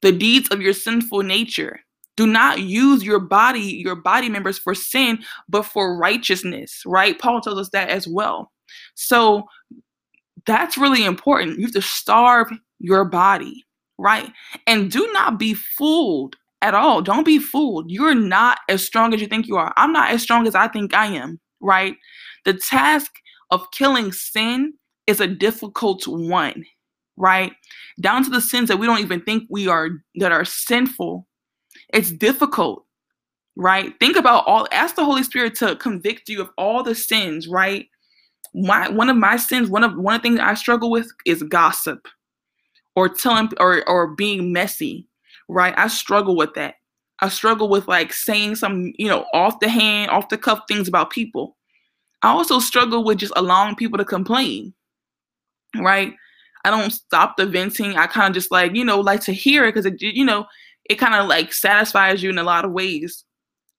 [0.02, 1.80] the deeds of your sinful nature.
[2.18, 7.16] Do not use your body, your body members for sin, but for righteousness, right?
[7.16, 8.50] Paul tells us that as well.
[8.96, 9.44] So
[10.44, 11.60] that's really important.
[11.60, 12.50] You have to starve
[12.80, 13.64] your body,
[13.98, 14.32] right?
[14.66, 17.02] And do not be fooled at all.
[17.02, 17.88] Don't be fooled.
[17.88, 19.72] You're not as strong as you think you are.
[19.76, 21.94] I'm not as strong as I think I am, right?
[22.46, 23.12] The task
[23.52, 24.72] of killing sin
[25.06, 26.64] is a difficult one,
[27.16, 27.52] right?
[28.00, 31.28] Down to the sins that we don't even think we are that are sinful.
[31.92, 32.84] It's difficult,
[33.56, 33.94] right?
[34.00, 37.86] Think about all ask the Holy Spirit to convict you of all the sins, right?
[38.54, 41.42] My one of my sins, one of one of the things I struggle with is
[41.42, 42.06] gossip
[42.96, 45.08] or telling or or being messy
[45.48, 45.74] right?
[45.76, 46.74] I struggle with that.
[47.20, 50.86] I struggle with like saying some, you know, off the hand, off the cuff things
[50.86, 51.56] about people.
[52.22, 54.74] I also struggle with just allowing people to complain,
[55.76, 56.14] right?
[56.64, 57.96] I don't stop the venting.
[57.96, 60.46] I kind of just like, you know, like to hear it because it, you know,
[60.88, 63.24] it kind of like satisfies you in a lot of ways.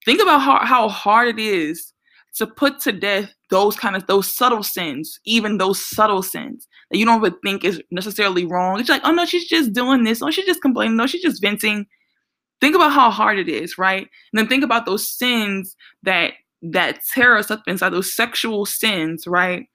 [0.05, 1.93] Think about how, how hard it is
[2.35, 6.97] to put to death those kind of those subtle sins, even those subtle sins that
[6.97, 8.79] you don't even think is necessarily wrong.
[8.79, 10.21] It's like, oh no, she's just doing this.
[10.21, 10.95] Oh, she's just complaining.
[10.95, 11.85] No, she's just venting.
[12.61, 14.07] Think about how hard it is, right?
[14.31, 19.25] And then think about those sins that that tear us up inside, those sexual sins,
[19.25, 19.65] right?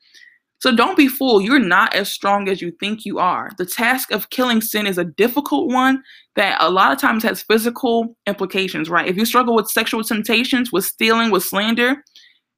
[0.65, 1.45] So don't be fooled.
[1.45, 3.51] You're not as strong as you think you are.
[3.59, 6.03] The task of killing sin is a difficult one
[6.37, 9.07] that a lot of times has physical implications, right?
[9.07, 12.03] If you struggle with sexual temptations, with stealing, with slander,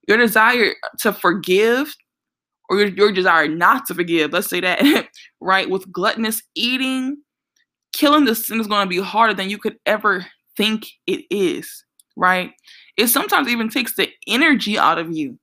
[0.07, 1.97] your desire to forgive
[2.69, 5.09] or your, your desire not to forgive, let's say that,
[5.41, 5.69] right?
[5.69, 7.17] With gluttonous eating,
[7.93, 10.25] killing the sin is going to be harder than you could ever
[10.57, 12.53] think it is, right?
[12.97, 15.41] It sometimes even takes the energy out of you.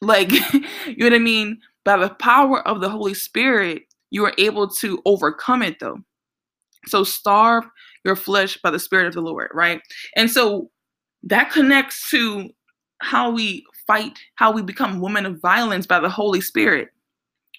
[0.00, 1.60] Like, you know what I mean?
[1.84, 5.98] By the power of the Holy Spirit, you are able to overcome it though.
[6.86, 7.64] So starve
[8.04, 9.80] your flesh by the Spirit of the Lord, right?
[10.16, 10.70] And so
[11.22, 12.50] that connects to
[13.00, 16.88] how we fight, how we become women of violence by the Holy Spirit,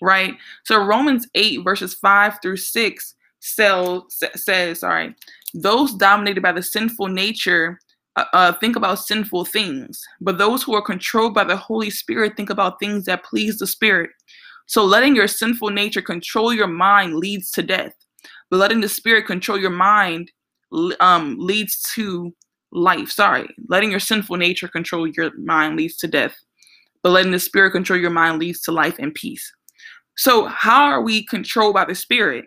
[0.02, 0.36] right?
[0.64, 5.16] So Romans 8, verses 5 through 6 sell, says, sorry,
[5.54, 7.80] those dominated by the sinful nature
[8.16, 12.50] uh, think about sinful things, but those who are controlled by the Holy Spirit think
[12.50, 14.12] about things that please the Spirit.
[14.68, 17.94] So letting your sinful nature control your mind leads to death,
[18.50, 20.32] but letting the Spirit control your mind
[21.00, 22.34] um, leads to
[22.74, 23.10] life.
[23.10, 26.36] Sorry, letting your sinful nature control your mind leads to death,
[27.02, 29.52] but letting the spirit control your mind leads to life and peace.
[30.16, 32.46] So, how are we controlled by the spirit?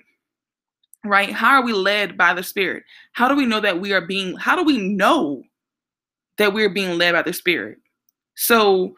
[1.04, 1.32] Right?
[1.32, 2.82] How are we led by the spirit?
[3.12, 5.42] How do we know that we are being, how do we know
[6.38, 7.78] that we're being led by the spirit?
[8.34, 8.94] So,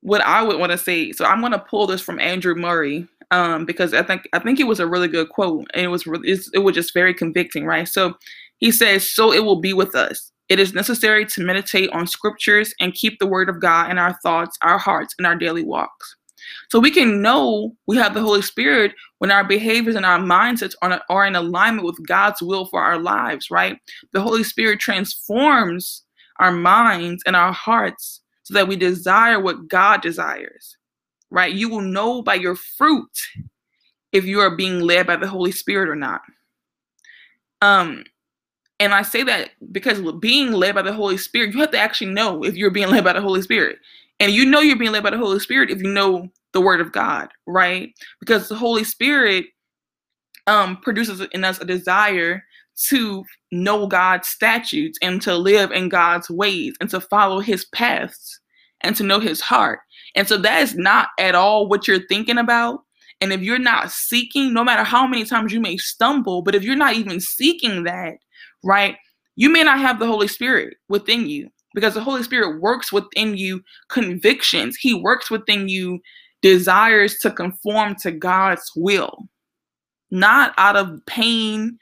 [0.00, 3.06] what I would want to say, so I'm going to pull this from Andrew Murray
[3.30, 6.04] um, because I think I think it was a really good quote and it was
[6.52, 7.88] it was just very convicting, right?
[7.88, 8.14] So
[8.58, 10.32] he says, So it will be with us.
[10.48, 14.14] It is necessary to meditate on scriptures and keep the word of God in our
[14.22, 16.16] thoughts, our hearts, and our daily walks.
[16.70, 20.74] So we can know we have the Holy Spirit when our behaviors and our mindsets
[20.80, 23.78] are, are in alignment with God's will for our lives, right?
[24.12, 26.04] The Holy Spirit transforms
[26.38, 30.76] our minds and our hearts so that we desire what God desires,
[31.30, 31.52] right?
[31.52, 33.10] You will know by your fruit
[34.12, 36.22] if you are being led by the Holy Spirit or not.
[37.62, 38.04] Um,
[38.80, 42.12] And I say that because being led by the Holy Spirit, you have to actually
[42.12, 43.78] know if you're being led by the Holy Spirit.
[44.20, 46.80] And you know you're being led by the Holy Spirit if you know the word
[46.80, 47.92] of God, right?
[48.20, 49.46] Because the Holy Spirit
[50.46, 52.44] um, produces in us a desire
[52.86, 58.40] to know God's statutes and to live in God's ways and to follow his paths
[58.82, 59.80] and to know his heart.
[60.14, 62.80] And so that is not at all what you're thinking about.
[63.20, 66.62] And if you're not seeking, no matter how many times you may stumble, but if
[66.62, 68.14] you're not even seeking that,
[68.62, 68.96] right,
[69.36, 73.36] you may not have the Holy Spirit within you because the Holy Spirit works within
[73.36, 74.76] you convictions.
[74.76, 76.00] He works within you
[76.42, 79.28] desires to conform to God's will,
[80.10, 81.78] not out of pain.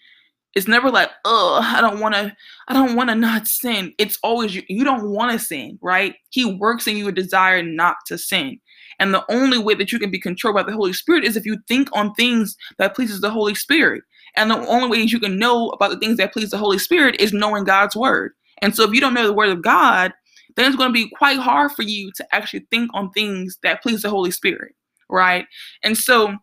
[0.57, 2.35] It's never like, oh, I don't want to,
[2.67, 3.93] I don't want to not sin.
[3.99, 6.15] It's always you, you don't want to sin, right?
[6.31, 8.59] He works in you a desire not to sin.
[8.99, 11.45] And the only way that you can be controlled by the Holy Spirit is if
[11.45, 14.03] you think on things that pleases the Holy Spirit.
[14.35, 17.21] And the only way you can know about the things that please the Holy Spirit
[17.21, 18.33] is knowing God's word.
[18.63, 20.15] And so if you don't know the word of God,
[20.57, 23.83] then it's going to be quite hard for you to actually think on things that
[23.83, 24.75] please the Holy Spirit,
[25.11, 25.45] right?
[25.83, 26.35] And so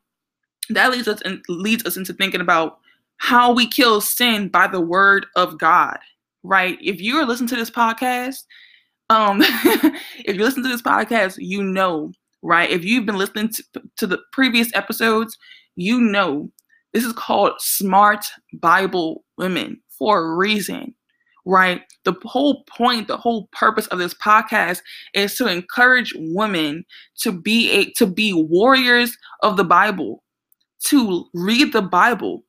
[0.70, 2.78] that leads us and leads us into thinking about
[3.24, 5.98] how we kill sin by the word of God,
[6.44, 6.78] right?
[6.82, 8.44] If you're listening to this podcast,
[9.10, 9.40] um,
[10.26, 12.70] if you listen to this podcast, you know, right?
[12.70, 13.64] If you've been listening to,
[13.96, 15.38] to the previous episodes,
[15.78, 16.52] you know
[16.92, 20.94] this is called Smart Bible Women for a reason
[21.46, 21.82] right?
[22.06, 24.80] The whole point, the whole purpose of this podcast
[25.14, 26.86] is to encourage women
[27.18, 30.24] to be a to be warriors of the Bible,
[30.86, 32.46] to read the Bible,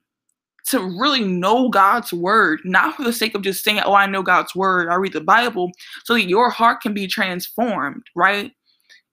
[0.68, 4.22] to really know God's word, not for the sake of just saying, "Oh, I know
[4.22, 5.70] God's word, I read the Bible,"
[6.04, 8.52] so that your heart can be transformed, right?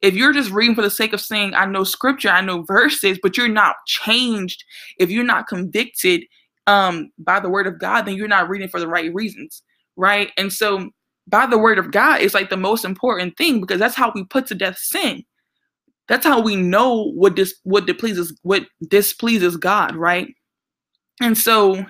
[0.01, 3.19] If you're just reading for the sake of saying, I know scripture, I know verses,
[3.21, 4.63] but you're not changed,
[4.99, 6.23] if you're not convicted
[6.67, 9.63] um, by the word of God, then you're not reading for the right reasons
[9.97, 10.31] right?
[10.37, 10.89] And so
[11.27, 14.23] by the word of God is like the most important thing because that's how we
[14.25, 15.23] put to death sin.
[16.07, 20.33] That's how we know what this what displeases what displeases God, right?
[21.19, 21.85] And so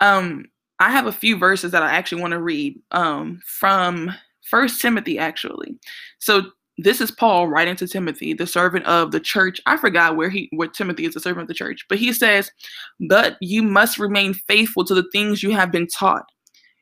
[0.00, 0.46] um
[0.80, 4.12] I have a few verses that I actually want to read um from
[4.50, 5.78] First Timothy actually.
[6.18, 6.42] So
[6.78, 9.60] this is Paul writing to Timothy, the servant of the church.
[9.66, 12.50] I forgot where he where Timothy is the servant of the church, but he says,
[13.08, 16.24] "But you must remain faithful to the things you have been taught."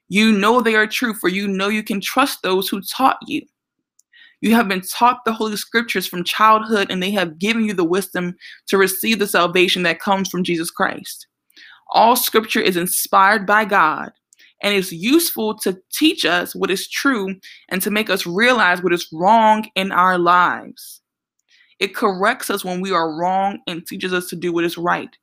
[0.09, 3.43] You know they are true, for you know you can trust those who taught you.
[4.43, 7.85] You have been taught the Holy Scriptures from childhood, and they have given you the
[7.85, 8.35] wisdom
[8.67, 11.29] to receive the salvation that comes from Jesus Christ.
[11.93, 14.11] All Scripture is inspired by God
[14.61, 17.37] and is useful to teach us what is true
[17.69, 21.03] and to make us realize what is wrong in our lives.
[21.79, 25.17] It corrects us when we are wrong and teaches us to do what is right.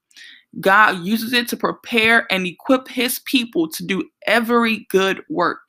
[0.62, 5.60] God uses it to prepare and equip his people to do every good work.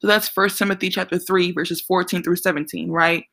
[0.00, 3.24] So that's First Timothy chapter 3 verses 14 through 17, right?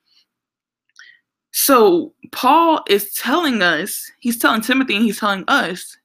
[1.51, 5.97] So Paul is telling us, he's telling Timothy and he's telling us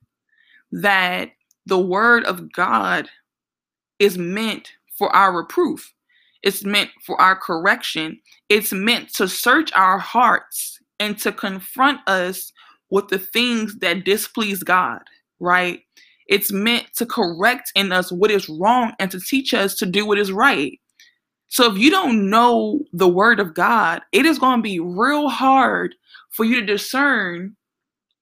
[0.71, 1.33] that
[1.67, 3.09] the word of God
[3.99, 5.93] is meant for our reproof.
[6.43, 8.21] It's meant for our correction.
[8.49, 12.53] It's meant to search our hearts and to confront us
[12.91, 15.03] with the things that displease God,
[15.41, 15.81] right?
[16.33, 20.07] It's meant to correct in us what is wrong and to teach us to do
[20.07, 20.81] what is right.
[21.49, 25.29] So if you don't know the word of God, it is going to be real
[25.29, 25.95] hard
[26.31, 27.55] for you to discern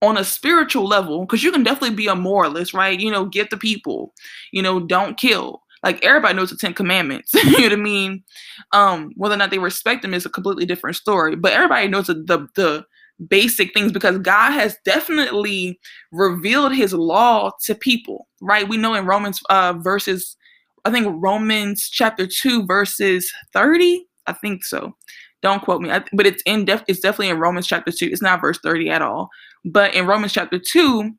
[0.02, 2.98] on a spiritual level because you can definitely be a moralist, right?
[2.98, 4.12] You know, get the people,
[4.50, 5.62] you know, don't kill.
[5.84, 7.32] Like everybody knows the Ten Commandments.
[7.34, 8.24] you know what I mean?
[8.72, 11.36] Um, whether or not they respect them is a completely different story.
[11.36, 12.84] But everybody knows the the, the
[13.28, 15.78] basic things because God has definitely
[16.12, 18.68] revealed his law to people, right?
[18.68, 20.36] We know in Romans uh verses
[20.84, 24.96] I think Romans chapter 2 verses 30, I think so.
[25.42, 28.06] Don't quote me, I, but it's in def, it's definitely in Romans chapter 2.
[28.06, 29.28] It's not verse 30 at all.
[29.64, 31.10] But in Romans chapter 2,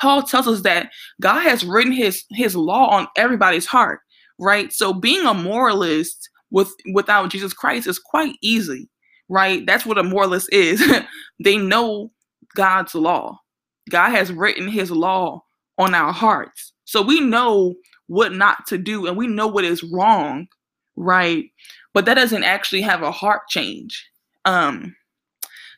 [0.00, 4.00] Paul tells us that God has written his his law on everybody's heart,
[4.38, 4.72] right?
[4.72, 8.88] So being a moralist with without Jesus Christ is quite easy
[9.32, 9.64] right?
[9.64, 10.84] That's what a moralist is.
[11.42, 12.12] they know
[12.54, 13.40] God's law.
[13.88, 15.42] God has written his law
[15.78, 16.74] on our hearts.
[16.84, 17.74] So we know
[18.08, 20.48] what not to do and we know what is wrong,
[20.96, 21.46] right?
[21.94, 24.06] But that doesn't actually have a heart change.
[24.44, 24.94] Um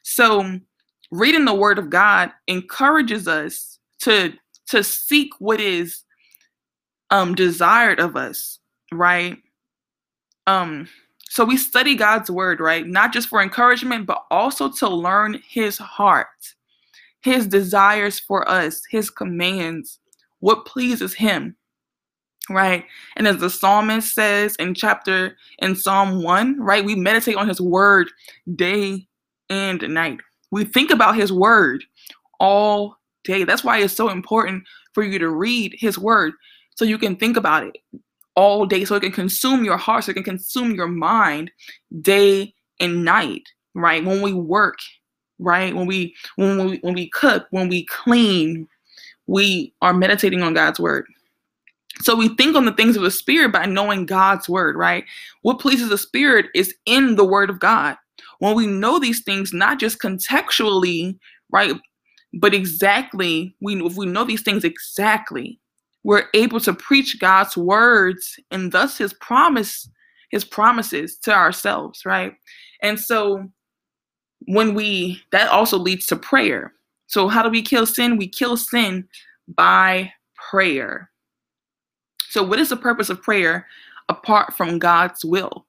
[0.03, 0.59] so
[1.13, 4.33] reading the word of God encourages us to
[4.71, 6.03] to seek what is
[7.13, 8.59] um desired of us,
[8.93, 9.39] right?
[10.49, 10.89] Um
[11.35, 12.87] so we study God's word, right?
[12.87, 16.29] Not just for encouragement, but also to learn his heart,
[17.23, 19.99] his desires for us, his commands,
[20.39, 21.57] what pleases him.
[22.49, 22.85] right?
[23.17, 27.61] And as the psalmist says in chapter in Psalm 1, right, we meditate on his
[27.61, 28.11] word
[28.55, 29.05] day
[29.51, 30.21] and night.
[30.53, 31.83] We think about his word
[32.39, 33.43] all day.
[33.43, 34.63] That's why it's so important
[34.93, 36.35] for you to read his word
[36.77, 37.77] so you can think about it
[38.37, 41.51] all day, so it can consume your heart, so it can consume your mind
[42.01, 43.43] day and night,
[43.75, 44.05] right?
[44.05, 44.79] When we work,
[45.39, 45.75] right?
[45.75, 48.69] When we when we when we cook, when we clean,
[49.27, 51.07] we are meditating on God's word.
[52.01, 55.05] So we think on the things of the spirit by knowing God's word, right?
[55.43, 57.97] What pleases the spirit is in the word of God.
[58.41, 61.17] When we know these things, not just contextually,
[61.51, 61.75] right,
[62.35, 65.61] but exactly, we if we know these things exactly,
[66.05, 69.89] we're able to preach God's words and thus his promise,
[70.31, 72.35] his promises to ourselves, right?
[72.83, 73.49] And so
[74.47, 76.75] when we that also leads to prayer.
[77.07, 78.19] So how do we kill sin?
[78.19, 79.09] We kill sin
[79.49, 80.13] by
[80.51, 81.11] prayer.
[82.29, 83.67] So, what is the purpose of prayer
[84.09, 85.67] apart from God's will?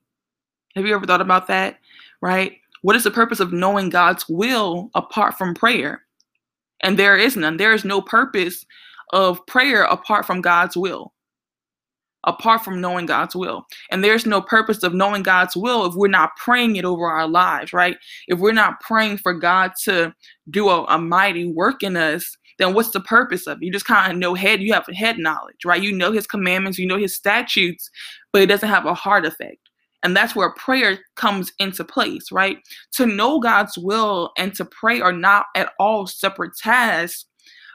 [0.75, 1.79] Have you ever thought about that?
[2.21, 2.57] Right?
[2.81, 6.01] What is the purpose of knowing God's will apart from prayer?
[6.81, 7.57] And there is none.
[7.57, 8.65] There is no purpose
[9.13, 11.13] of prayer apart from God's will,
[12.25, 13.65] apart from knowing God's will.
[13.91, 17.27] And there's no purpose of knowing God's will if we're not praying it over our
[17.27, 17.97] lives, right?
[18.27, 20.13] If we're not praying for God to
[20.49, 23.65] do a, a mighty work in us then what's the purpose of it?
[23.65, 25.81] You just kind of know head, you have head knowledge, right?
[25.81, 27.89] You know his commandments, you know his statutes,
[28.31, 29.57] but it doesn't have a heart effect.
[30.03, 32.57] And that's where prayer comes into place, right?
[32.93, 37.25] To know God's will and to pray are not at all separate tasks,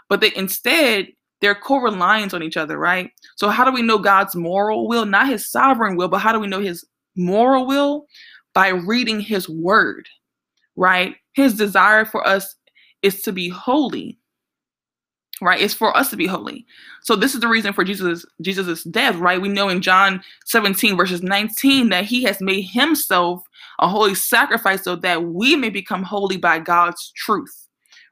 [0.09, 1.09] but they instead
[1.41, 3.11] they're co-reliant on each other, right?
[3.37, 6.41] So how do we know God's moral will, not his sovereign will, but how do
[6.41, 6.85] we know his
[7.17, 8.07] moral will?
[8.53, 10.09] By reading his word,
[10.77, 11.15] right?
[11.33, 12.57] His desire for us
[13.03, 14.19] is to be holy
[15.41, 16.67] right it's for us to be holy
[17.03, 20.97] so this is the reason for jesus jesus's death right we know in john 17
[20.97, 23.43] verses 19 that he has made himself
[23.79, 27.69] a holy sacrifice so that we may become holy by god's truth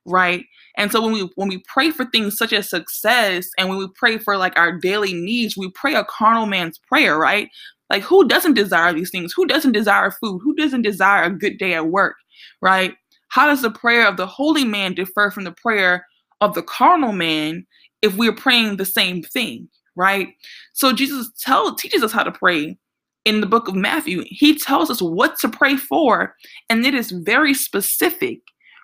[0.08, 0.44] right?
[0.76, 3.88] And so when we when we pray for things such as success and when we
[3.94, 7.48] pray for like our daily needs we pray a carnal man's prayer right?
[7.90, 9.32] Like who doesn't desire these things?
[9.34, 10.40] Who doesn't desire food?
[10.42, 12.16] Who doesn't desire a good day at work
[12.60, 12.94] right?
[13.28, 16.06] How does the prayer of the holy man differ from the prayer
[16.40, 17.66] of the carnal man
[18.02, 20.28] if we're praying the same thing, right?
[20.72, 22.78] So Jesus tell, teaches us how to pray
[23.24, 24.24] in the book of Matthew.
[24.26, 26.34] He tells us what to pray for,
[26.70, 28.40] and it is very specific,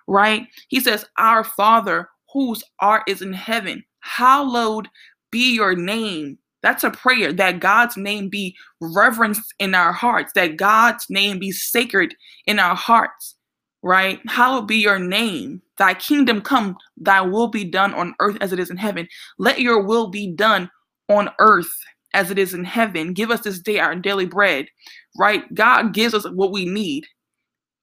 [0.07, 0.47] right?
[0.69, 4.87] He says, Our Father whose art is in heaven, hallowed
[5.31, 6.37] be your name.
[6.61, 11.51] That's a prayer that God's name be reverenced in our hearts, that God's name be
[11.51, 12.15] sacred
[12.47, 13.35] in our hearts
[13.85, 14.19] right?
[14.27, 15.61] Hallowed be your name.
[15.77, 19.07] Thy kingdom come, thy will be done on earth as it is in heaven.
[19.37, 20.71] Let your will be done
[21.07, 21.71] on earth
[22.15, 23.13] as it is in heaven.
[23.13, 24.65] Give us this day our daily bread,
[25.19, 25.43] right?
[25.53, 27.05] God gives us what we need.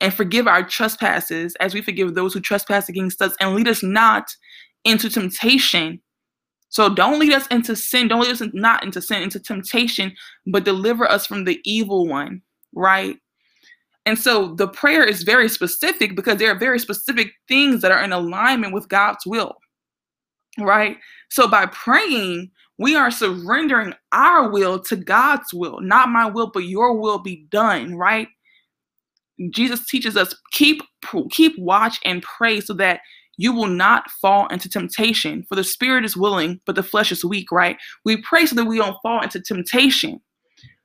[0.02, 3.34] And forgive our trespasses as we forgive those who trespass against us.
[3.40, 4.36] And lead us not
[4.84, 6.02] into temptation.
[6.70, 8.08] So don't lead us into sin.
[8.08, 10.12] Don't lead us not into sin, into temptation,
[10.46, 12.42] but deliver us from the evil one,
[12.74, 13.16] right?
[14.04, 18.02] And so the prayer is very specific because there are very specific things that are
[18.02, 19.54] in alignment with God's will.
[20.58, 20.96] Right?
[21.30, 25.80] So by praying, we are surrendering our will to God's will.
[25.80, 28.28] Not my will, but your will be done, right?
[29.50, 30.82] Jesus teaches us keep
[31.30, 33.00] keep watch and pray so that
[33.38, 35.44] you will not fall into temptation.
[35.48, 37.76] For the spirit is willing, but the flesh is weak, right?
[38.04, 40.20] We pray so that we don't fall into temptation.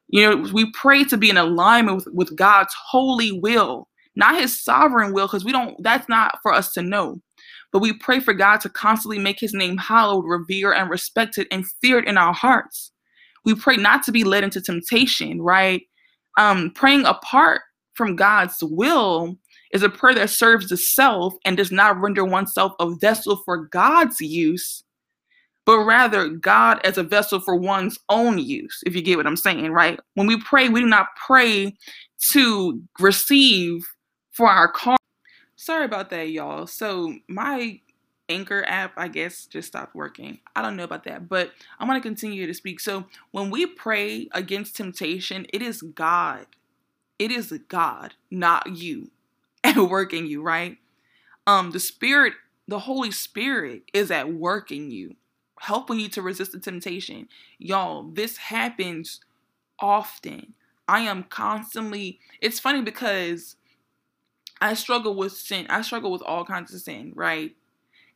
[0.10, 4.64] You know, we pray to be in alignment with, with God's holy will, not his
[4.64, 7.22] sovereign will, because we don't, that's not for us to know.
[7.74, 11.66] But we pray for God to constantly make his name hallowed, revered, and respected and
[11.82, 12.92] feared in our hearts.
[13.44, 15.82] We pray not to be led into temptation, right?
[16.38, 17.62] Um, praying apart
[17.98, 19.38] from God's will
[19.74, 23.58] is a prayer that serves the self and does not render oneself a vessel for
[23.58, 24.84] God's use,
[25.66, 29.36] but rather God as a vessel for one's own use, if you get what I'm
[29.36, 30.00] saying, right?
[30.14, 31.76] When we pray, we do not pray
[32.32, 33.82] to receive
[34.32, 34.98] for our car.
[35.56, 36.68] Sorry about that, y'all.
[36.68, 37.82] So my
[38.30, 40.40] Anchor app, I guess, just stopped working.
[40.56, 42.80] I don't know about that, but I'm going to continue to speak.
[42.80, 46.46] So when we pray against temptation, it is God.
[47.20, 49.12] It is God, not you,
[49.64, 50.78] and working you, right?
[51.46, 52.34] Um, the Spirit,
[52.68, 55.16] the Holy Spirit is at work in you
[55.60, 57.28] helping you to resist the temptation.
[57.58, 59.20] Y'all, this happens
[59.80, 60.54] often.
[60.88, 63.56] I am constantly, it's funny because
[64.62, 65.68] I struggle with sin.
[65.70, 67.56] I struggle with all kinds of sin, right?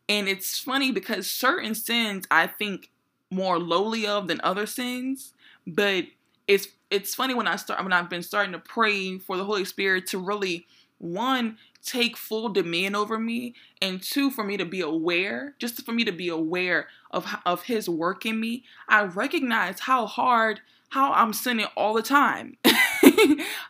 [0.08, 2.90] And it's funny because certain sins I think
[3.30, 5.34] more lowly of than other sins,
[5.66, 6.06] but
[6.52, 9.64] it's it's funny when I start when I've been starting to pray for the Holy
[9.64, 14.82] Spirit to really one take full dominion over me and two for me to be
[14.82, 19.80] aware just for me to be aware of of his work in me i recognize
[19.80, 22.58] how hard how i'm sinning all the time.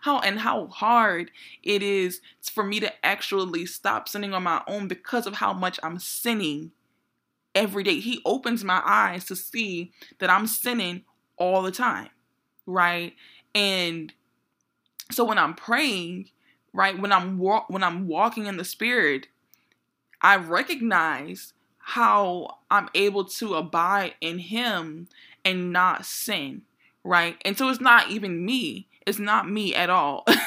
[0.01, 1.29] How and how hard
[1.61, 5.79] it is for me to actually stop sinning on my own because of how much
[5.83, 6.71] i'm sinning
[7.53, 7.99] every day.
[7.99, 11.03] He opens my eyes to see that i'm sinning
[11.37, 12.09] all the time
[12.65, 13.15] right
[13.55, 14.13] and
[15.11, 16.29] so when i'm praying
[16.73, 16.99] right?
[16.99, 19.27] When I'm wa- when I'm walking in the spirit,
[20.21, 25.07] I recognize how I'm able to abide in him
[25.43, 26.61] and not sin,
[27.03, 27.37] right?
[27.43, 28.87] And so it's not even me.
[29.05, 30.23] It's not me at all.
[30.27, 30.37] and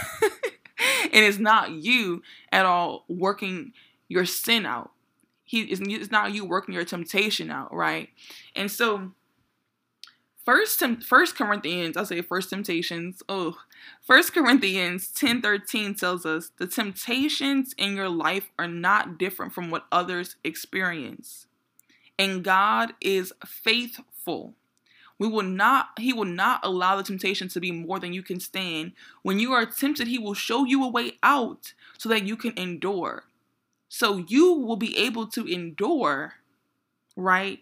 [1.12, 3.72] it's not you at all working
[4.08, 4.92] your sin out.
[5.44, 8.08] He is it's not you working your temptation out, right?
[8.56, 9.12] And so
[10.44, 13.22] First, First Corinthians, I'll say First Temptations.
[13.28, 13.56] Oh,
[14.02, 19.70] First Corinthians ten thirteen tells us the temptations in your life are not different from
[19.70, 21.46] what others experience,
[22.18, 24.54] and God is faithful.
[25.18, 25.90] We will not.
[25.98, 28.92] He will not allow the temptation to be more than you can stand.
[29.22, 32.52] When you are tempted, He will show you a way out so that you can
[32.58, 33.24] endure.
[33.88, 36.34] So you will be able to endure,
[37.16, 37.60] right?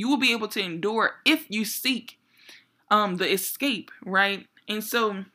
[0.00, 2.18] You will be able to endure if you seek
[2.90, 4.46] um the escape, right?
[4.66, 5.26] And so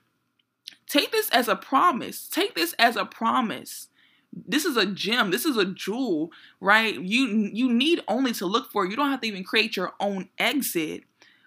[0.87, 2.27] take this as a promise.
[2.27, 3.89] Take this as a promise.
[4.33, 5.29] This is a gem.
[5.29, 6.99] This is a jewel, right?
[6.99, 8.89] You you need only to look for it.
[8.89, 11.03] You don't have to even create your own exit.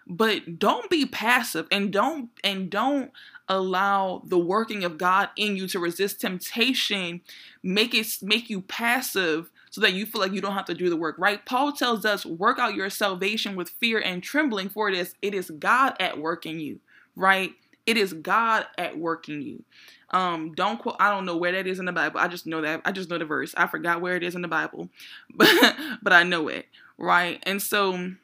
[0.06, 3.10] But don't be passive and don't and don't
[3.46, 7.20] allow the working of God in you to resist temptation.
[7.62, 10.90] Make it make you passive so that you feel like you don't have to do
[10.90, 11.46] the work, right?
[11.46, 15.34] Paul tells us, work out your salvation with fear and trembling, for it is it
[15.34, 16.80] is God at work in you,
[17.14, 17.52] right?
[17.86, 19.62] It is God at work in you.
[20.10, 22.18] Um, don't quote, I don't know where that is in the Bible.
[22.18, 22.80] I just know that.
[22.84, 23.54] I just know the verse.
[23.56, 24.88] I forgot where it is in the Bible,
[25.34, 26.66] but, but I know it,
[26.98, 27.40] right?
[27.44, 28.14] And so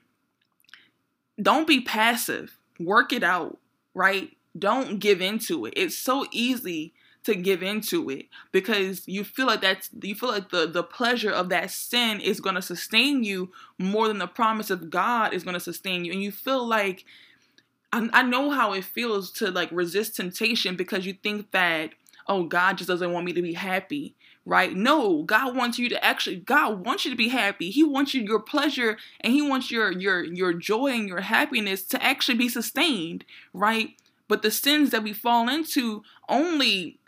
[1.41, 2.59] don't be passive.
[2.81, 3.59] Work it out,
[3.95, 4.37] right?
[4.59, 5.75] Don't give into it.
[5.77, 6.95] It's so easy
[7.25, 11.31] to give into it because you feel like that's you feel like the the pleasure
[11.31, 15.43] of that sin is going to sustain you more than the promise of God is
[15.43, 16.13] going to sustain you.
[16.13, 17.05] And you feel like
[17.93, 21.91] I, I know how it feels to like resist temptation because you think that
[22.29, 24.15] oh God just doesn't want me to be happy
[24.47, 24.75] right?
[24.75, 27.71] No God wants you to actually God wants you to be happy.
[27.71, 31.83] He wants you your pleasure and he wants your your your joy and your happiness
[31.85, 33.97] to actually be sustained right
[34.29, 36.99] but the sins that we fall into only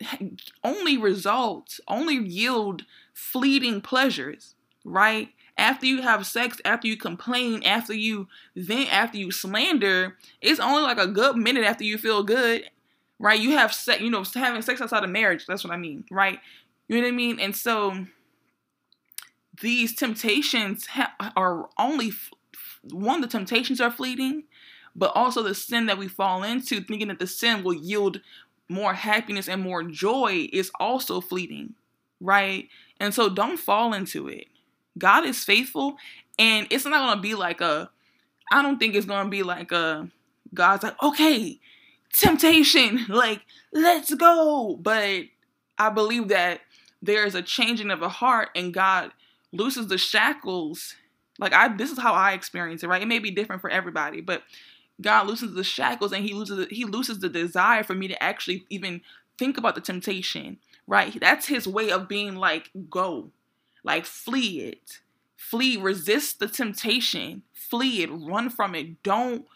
[0.65, 4.55] only result only yield fleeting pleasures
[4.87, 5.31] right?
[5.59, 10.83] After you have sex after you complain after you then after you slander it's only
[10.83, 12.71] like a good minute after you feel good
[13.19, 13.41] right?
[13.41, 16.39] You have sex you know having sex outside of marriage that's what i mean right?
[16.89, 17.41] You know what i mean?
[17.41, 18.07] And so
[19.61, 22.13] these temptations ha- are only
[22.91, 24.45] one the temptations are fleeting
[24.97, 28.21] but also the sin that we fall into, thinking that the sin will yield
[28.69, 31.75] more happiness and more joy, is also fleeting,
[32.21, 32.69] right?
[32.99, 34.47] And so don't fall into it.
[34.99, 35.99] God is faithful,
[36.39, 37.91] and it's not gonna be like a,
[38.51, 40.09] I don't think it's gonna be like a,
[40.55, 41.61] God's like, okay,
[42.13, 43.43] temptation, like,
[43.73, 44.79] let's go.
[44.81, 45.25] But
[45.79, 46.61] I believe that
[47.03, 49.13] there is a changing of the heart, and God
[49.53, 50.95] looses the shackles.
[51.39, 53.03] Like I, this is how I experience it, right?
[53.03, 54.43] It may be different for everybody, but
[55.01, 58.23] God loosens the shackles and he loses the, he looses the desire for me to
[58.23, 59.03] actually even
[59.39, 61.19] think about the temptation, right?
[61.21, 63.31] That's his way of being like go.
[63.85, 65.01] Like flee it.
[65.37, 67.43] Flee, resist the temptation.
[67.53, 69.03] Flee it, run from it.
[69.03, 69.47] Don't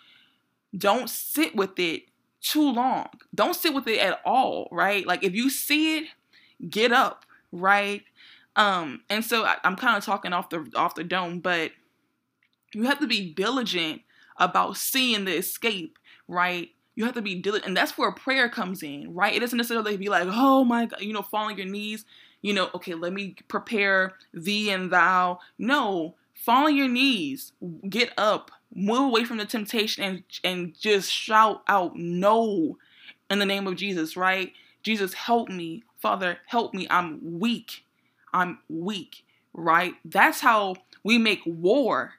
[0.77, 2.05] don't sit with it
[2.41, 3.09] too long.
[3.35, 5.05] Don't sit with it at all, right?
[5.07, 6.05] Like if you see it,
[6.69, 8.03] get up, right?
[8.57, 11.73] Um and so I, I'm kind of talking off the off the dome, but
[12.73, 14.03] you have to be diligent
[14.41, 16.71] about seeing the escape, right?
[16.97, 19.35] You have to be diligent, and that's where prayer comes in, right?
[19.35, 22.05] It doesn't necessarily be like, oh my God, you know, fall on your knees,
[22.43, 25.39] you know, okay, let me prepare thee and thou.
[25.59, 27.53] No, fall on your knees,
[27.89, 32.77] get up, move away from the temptation, and and just shout out no
[33.31, 34.53] in the name of Jesus, right?
[34.83, 36.87] Jesus, help me, Father, help me.
[36.91, 37.85] I'm weak.
[38.33, 39.95] I'm weak, right?
[40.05, 42.15] That's how we make war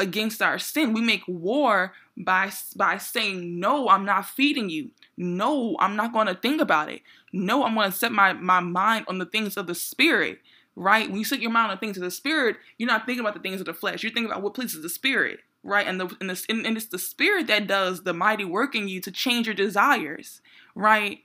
[0.00, 0.94] against our sin.
[0.94, 4.90] We make war by by saying no, I'm not feeding you.
[5.16, 7.02] No, I'm not going to think about it.
[7.32, 10.38] No, I'm going to set my my mind on the things of the spirit,
[10.74, 11.08] right?
[11.08, 13.40] When you set your mind on things of the spirit, you're not thinking about the
[13.40, 14.02] things of the flesh.
[14.02, 15.86] You're thinking about what pleases the spirit, right?
[15.86, 19.00] And the and, the, and it's the spirit that does the mighty work in you
[19.02, 20.40] to change your desires,
[20.74, 21.18] right?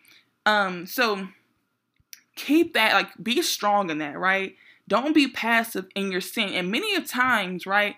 [0.46, 1.30] Um, so
[2.36, 4.56] keep that like be strong in that, right?
[4.88, 6.50] Don't be passive in your sin.
[6.50, 7.96] And many of times, right,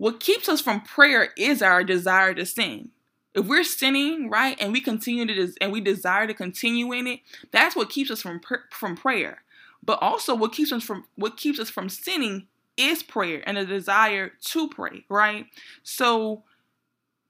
[0.00, 2.88] what keeps us from prayer is our desire to sin.
[3.34, 7.06] If we're sinning, right, and we continue to des- and we desire to continue in
[7.06, 7.20] it,
[7.50, 9.42] that's what keeps us from pr- from prayer.
[9.84, 12.46] But also, what keeps us from what keeps us from sinning
[12.78, 15.48] is prayer and a desire to pray, right?
[15.82, 16.44] So,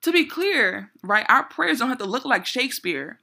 [0.02, 3.18] to be clear, right, our prayers don't have to look like Shakespeare,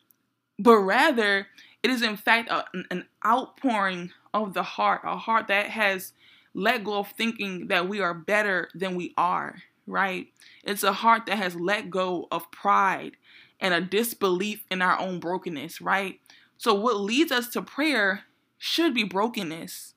[0.59, 1.47] but rather
[1.83, 6.11] it is in fact a, an outpouring of the heart, a heart that has
[6.57, 10.27] let go of thinking that we are better than we are, right?
[10.63, 13.15] It's a heart that has let go of pride
[13.59, 16.19] and a disbelief in our own brokenness, right?
[16.57, 18.23] So, what leads us to prayer
[18.57, 19.93] should be brokenness,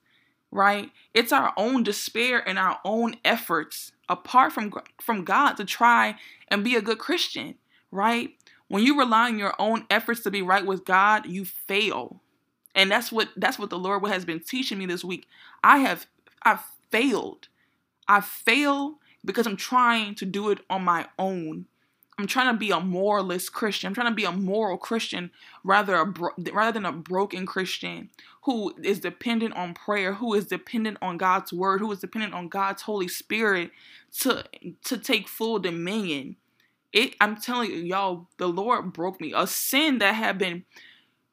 [0.51, 0.91] right?
[1.15, 6.15] It's our own despair and our own efforts apart from from God to try
[6.47, 7.55] and be a good Christian,
[7.89, 8.35] right?
[8.67, 12.21] When you rely on your own efforts to be right with God, you fail.
[12.75, 15.27] And that's what that's what the Lord has been teaching me this week.
[15.63, 16.05] I have
[16.43, 17.47] I've failed.
[18.07, 21.65] I fail because I'm trying to do it on my own.
[22.17, 23.87] I'm trying to be a moralist Christian.
[23.87, 25.31] I'm trying to be a moral Christian
[25.63, 28.09] rather a bro- rather than a broken Christian
[28.43, 32.47] who is dependent on prayer, who is dependent on God's word, who is dependent on
[32.47, 33.71] God's Holy Spirit
[34.19, 34.43] to
[34.83, 36.35] to take full dominion.
[36.93, 39.33] It I'm telling you, y'all, the Lord broke me.
[39.35, 40.65] A sin that had been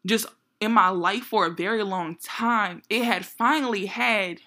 [0.06, 0.26] just
[0.60, 2.82] in my life for a very long time.
[2.88, 4.40] It had finally had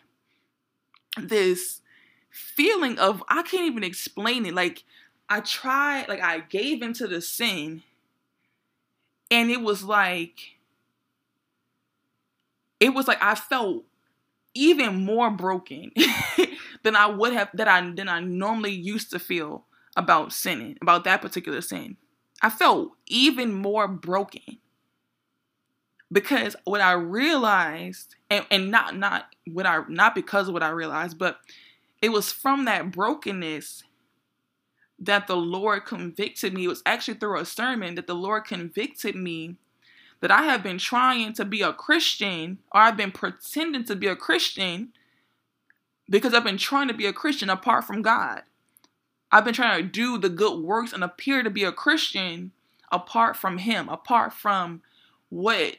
[1.17, 1.81] this
[2.29, 4.53] feeling of I can't even explain it.
[4.53, 4.83] Like
[5.29, 7.83] I tried, like I gave into the sin,
[9.29, 10.57] and it was like
[12.79, 13.83] it was like I felt
[14.53, 15.91] even more broken
[16.83, 21.03] than I would have that I than I normally used to feel about sinning, about
[21.03, 21.97] that particular sin.
[22.41, 24.57] I felt even more broken
[26.11, 30.69] because what I realized, and, and not not what I not because of what I
[30.69, 31.39] realized, but
[32.01, 33.83] it was from that brokenness
[34.99, 36.65] that the Lord convicted me.
[36.65, 39.55] It was actually through a sermon that the Lord convicted me
[40.19, 44.07] that I have been trying to be a Christian or I've been pretending to be
[44.07, 44.93] a Christian
[46.09, 48.43] because I've been trying to be a Christian apart from God.
[49.31, 52.51] I've been trying to do the good works and appear to be a Christian
[52.91, 54.81] apart from Him, apart from
[55.29, 55.77] what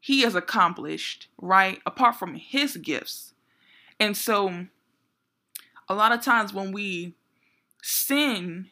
[0.00, 1.80] He has accomplished, right?
[1.84, 3.34] Apart from His gifts.
[3.98, 4.66] And so,
[5.88, 7.14] a lot of times when we
[7.82, 8.68] sin,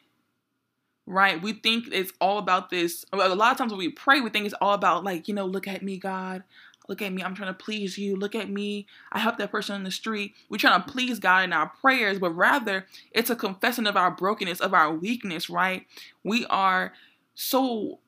[1.05, 3.05] right, we think it's all about this.
[3.13, 5.45] A lot of times when we pray, we think it's all about, like, you know,
[5.45, 6.43] look at me, God.
[6.87, 7.21] Look at me.
[7.21, 8.15] I'm trying to please you.
[8.15, 8.87] Look at me.
[9.11, 10.33] I help that person in the street.
[10.49, 14.09] We're trying to please God in our prayers, but rather it's a confession of our
[14.09, 15.85] brokenness, of our weakness, right?
[16.23, 16.93] We are
[17.35, 17.99] so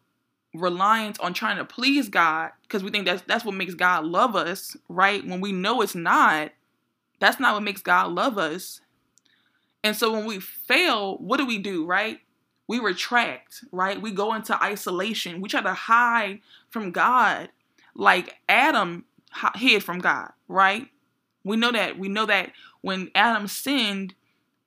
[0.53, 4.35] reliant on trying to please God because we think that's that's what makes God love
[4.35, 5.25] us, right?
[5.25, 6.51] When we know it's not,
[7.19, 8.81] that's not what makes God love us.
[9.83, 12.19] And so when we fail, what do we do, right?
[12.67, 14.01] We retract, right?
[14.01, 15.41] We go into isolation.
[15.41, 16.39] We try to hide
[16.69, 17.49] from God
[17.95, 19.05] like Adam
[19.55, 20.87] hid from God, right?
[21.43, 21.97] We know that.
[21.97, 24.13] We know that when Adam sinned,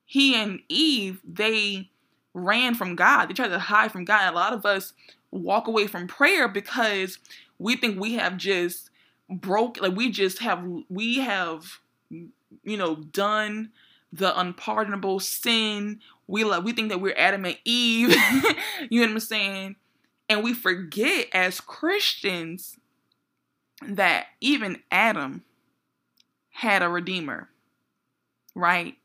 [0.05, 1.91] he and Eve, they
[2.35, 3.27] ran from God.
[3.27, 4.33] They tried to hide from God.
[4.33, 4.93] A lot of us
[5.35, 7.19] walk away from prayer because
[7.59, 8.91] we think we have just
[9.29, 11.81] broke like we just have we have
[12.11, 13.71] you know done
[14.13, 16.01] the unpardonable sin.
[16.27, 18.11] We like we think that we're Adam and Eve.
[18.91, 19.77] you know what I'm saying?
[20.29, 22.77] And we forget as Christians
[23.87, 25.43] that even Adam
[26.51, 27.49] had a redeemer,
[28.55, 28.97] right?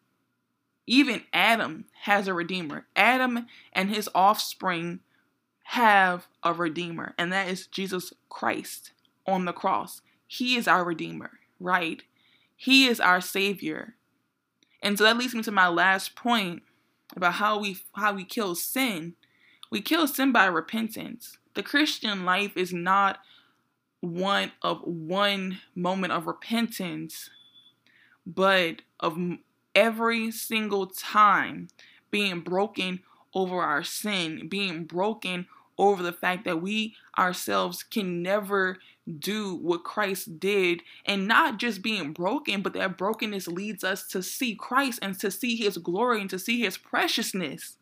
[0.85, 2.85] Even Adam has a redeemer.
[2.95, 4.99] Adam and his offspring
[5.73, 8.91] have a redeemer, and that is Jesus Christ
[9.27, 10.01] on the cross.
[10.25, 12.01] He is our redeemer, right?
[12.55, 13.93] He is our savior.
[14.81, 16.63] And so that leads me to my last point
[17.15, 19.13] about how we how we kill sin.
[19.69, 21.37] We kill sin by repentance.
[21.53, 23.19] The Christian life is not
[23.99, 27.29] one of one moment of repentance,
[28.25, 29.19] but of
[29.75, 31.67] every single time
[32.09, 33.01] being broken
[33.35, 35.45] over our sin, being broken
[35.79, 38.79] over the fact that we ourselves can never
[39.19, 44.23] do what Christ did, and not just being broken, but that brokenness leads us to
[44.23, 47.77] see Christ and to see his glory and to see his preciousness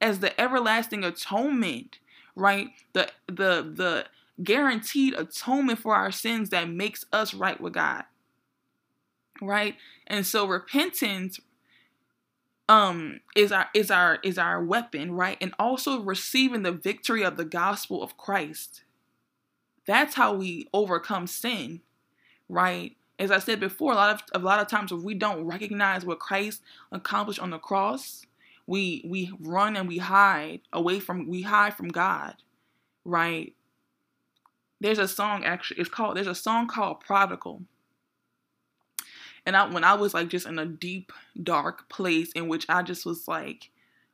[0.00, 1.98] as the everlasting atonement,
[2.36, 2.68] right?
[2.94, 4.06] The the the
[4.42, 8.04] guaranteed atonement for our sins that makes us right with God.
[9.40, 9.76] right?
[10.06, 11.40] And so repentance
[12.68, 15.36] um is our is our is our weapon, right?
[15.40, 18.82] And also receiving the victory of the gospel of Christ.
[19.86, 21.82] That's how we overcome sin,
[22.48, 22.96] right?
[23.18, 26.04] As I said before, a lot of a lot of times if we don't recognize
[26.04, 28.24] what Christ accomplished on the cross,
[28.66, 32.36] we we run and we hide away from we hide from God,
[33.04, 33.52] right?
[34.80, 37.62] There's a song actually, it's called there's a song called Prodigal
[39.46, 42.82] and I when I was like just in a deep dark place in which I
[42.82, 43.70] just was like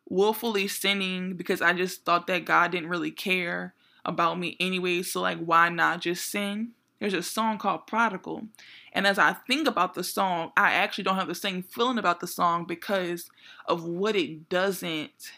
[0.09, 3.75] willfully sinning because I just thought that God didn't really care
[4.05, 6.73] about me anyway, so like why not just sin?
[6.99, 8.47] There's a song called Prodigal.
[8.93, 12.21] And as I think about the song, I actually don't have the same feeling about
[12.21, 13.31] the song because
[13.67, 15.33] of what it doesn't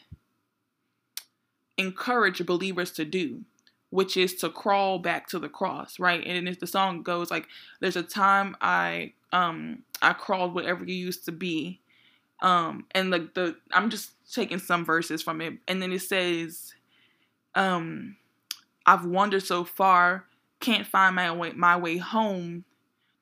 [1.79, 3.43] encourage believers to do,
[3.93, 6.27] which is to crawl back to the cross, right?
[6.27, 7.47] And if the song goes like,
[7.81, 11.81] There's a time I um I crawled whatever you used to be.
[12.41, 16.75] Um and like the I'm just taking some verses from it and then it says
[17.55, 18.17] um
[18.87, 20.27] I've wandered so far,
[20.61, 22.65] can't find my way my way home,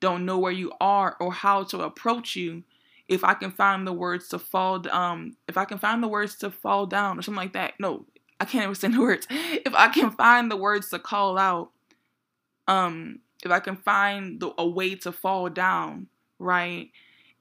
[0.01, 2.65] don't know where you are or how to approach you.
[3.09, 6.37] If I can find the words to fall um if I can find the words
[6.39, 7.75] to fall down or something like that.
[7.81, 8.07] No,
[8.41, 9.27] I can't even the words.
[9.31, 11.71] If I can find the words to call out,
[12.67, 16.07] um, if I can find the, a way to fall down,
[16.39, 16.91] right?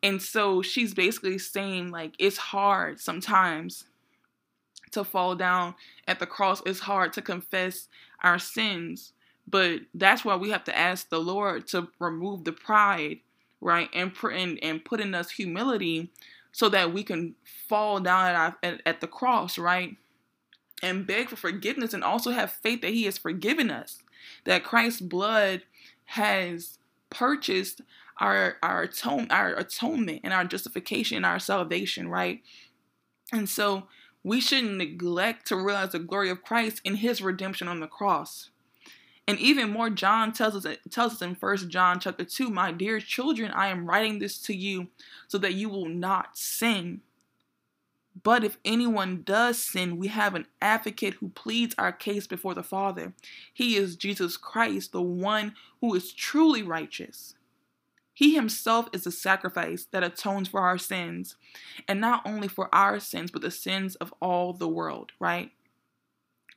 [0.03, 3.85] And so she's basically saying, like, it's hard sometimes
[4.91, 5.75] to fall down
[6.07, 6.61] at the cross.
[6.65, 7.87] It's hard to confess
[8.23, 9.13] our sins.
[9.47, 13.19] But that's why we have to ask the Lord to remove the pride,
[13.61, 13.89] right?
[13.93, 16.11] And, and, and put in us humility
[16.51, 17.35] so that we can
[17.67, 19.95] fall down at, our, at, at the cross, right?
[20.81, 24.01] And beg for forgiveness and also have faith that He has forgiven us,
[24.45, 25.63] that Christ's blood
[26.05, 26.77] has
[27.09, 27.81] purchased
[28.19, 32.41] our our atone our atonement and our justification and our salvation, right?
[33.31, 33.87] And so
[34.23, 38.49] we shouldn't neglect to realize the glory of Christ in his redemption on the cross.
[39.27, 42.99] And even more, John tells us tells us in First John chapter 2, My dear
[42.99, 44.87] children, I am writing this to you
[45.27, 47.01] so that you will not sin.
[48.23, 52.63] But if anyone does sin, we have an advocate who pleads our case before the
[52.63, 53.13] Father.
[53.53, 57.35] He is Jesus Christ, the one who is truly righteous.
[58.13, 61.37] He himself is the sacrifice that atones for our sins,
[61.87, 65.51] and not only for our sins, but the sins of all the world, right?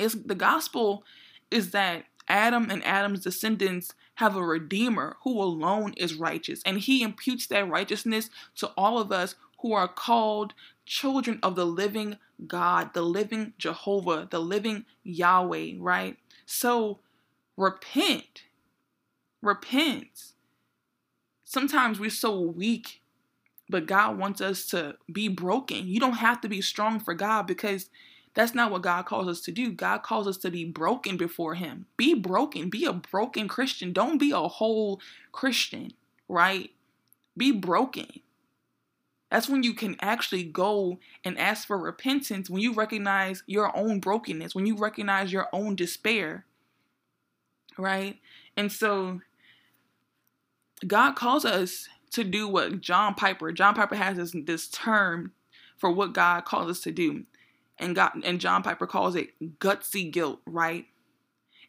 [0.01, 1.05] It's, the gospel
[1.51, 7.03] is that Adam and Adam's descendants have a redeemer who alone is righteous, and he
[7.03, 10.55] imputes that righteousness to all of us who are called
[10.85, 16.19] children of the living God, the living Jehovah, the living Yahweh, right?
[16.45, 16.99] So
[17.57, 18.45] repent.
[19.41, 20.33] Repent.
[21.45, 23.03] Sometimes we're so weak,
[23.69, 25.87] but God wants us to be broken.
[25.87, 27.91] You don't have to be strong for God because
[28.35, 29.71] that's not what God calls us to do.
[29.71, 31.87] God calls us to be broken before Him.
[31.97, 32.71] Be broken.
[32.71, 33.93] Be a broken Christian.
[33.93, 35.01] Don't be a whole
[35.31, 35.93] Christian,
[36.29, 36.71] right?
[37.37, 38.21] Be broken.
[39.33, 43.99] That's when you can actually go and ask for repentance, when you recognize your own
[43.99, 46.45] brokenness, when you recognize your own despair.
[47.79, 48.19] Right?
[48.59, 49.23] And so
[50.87, 55.33] God calls us to do what John Piper, John Piper has this, this term
[55.79, 57.25] for what God calls us to do.
[57.79, 60.85] And God and John Piper calls it gutsy guilt, right?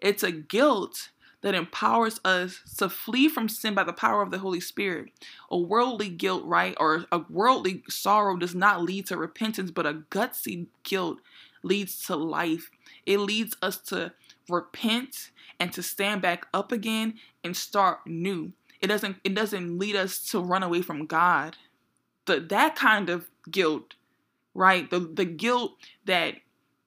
[0.01, 1.11] It's a guilt
[1.43, 5.11] that empowers us to flee from sin by the power of the Holy Spirit.
[5.51, 9.93] A worldly guilt, right, or a worldly sorrow does not lead to repentance, but a
[10.09, 11.19] gutsy guilt
[11.61, 12.71] leads to life.
[13.05, 14.13] It leads us to
[14.49, 18.53] repent and to stand back up again and start new.
[18.81, 21.57] It doesn't it doesn't lead us to run away from God.
[22.25, 23.95] The that kind of guilt,
[24.53, 24.89] right?
[24.89, 25.73] The the guilt
[26.05, 26.35] that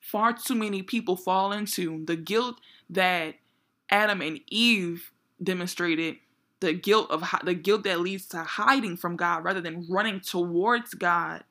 [0.01, 3.37] far too many people fall into, the guilt that
[3.91, 5.13] Adam and Eve
[5.43, 6.17] demonstrated
[6.61, 10.95] the guilt of the guilt that leads to hiding from God rather than running towards
[10.95, 11.45] God.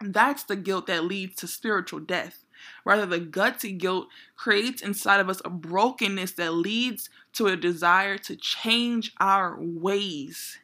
[0.00, 2.44] That's the guilt that leads to spiritual death.
[2.84, 8.18] Rather, the gutsy guilt creates inside of us a brokenness that leads to a desire
[8.18, 10.58] to change our ways.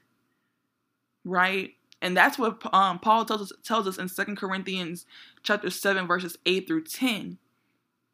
[1.24, 1.74] Right?
[2.00, 5.06] And that's what um, Paul tells us, tells us in Second Corinthians
[5.42, 7.38] chapter 7, verses 8 through 10.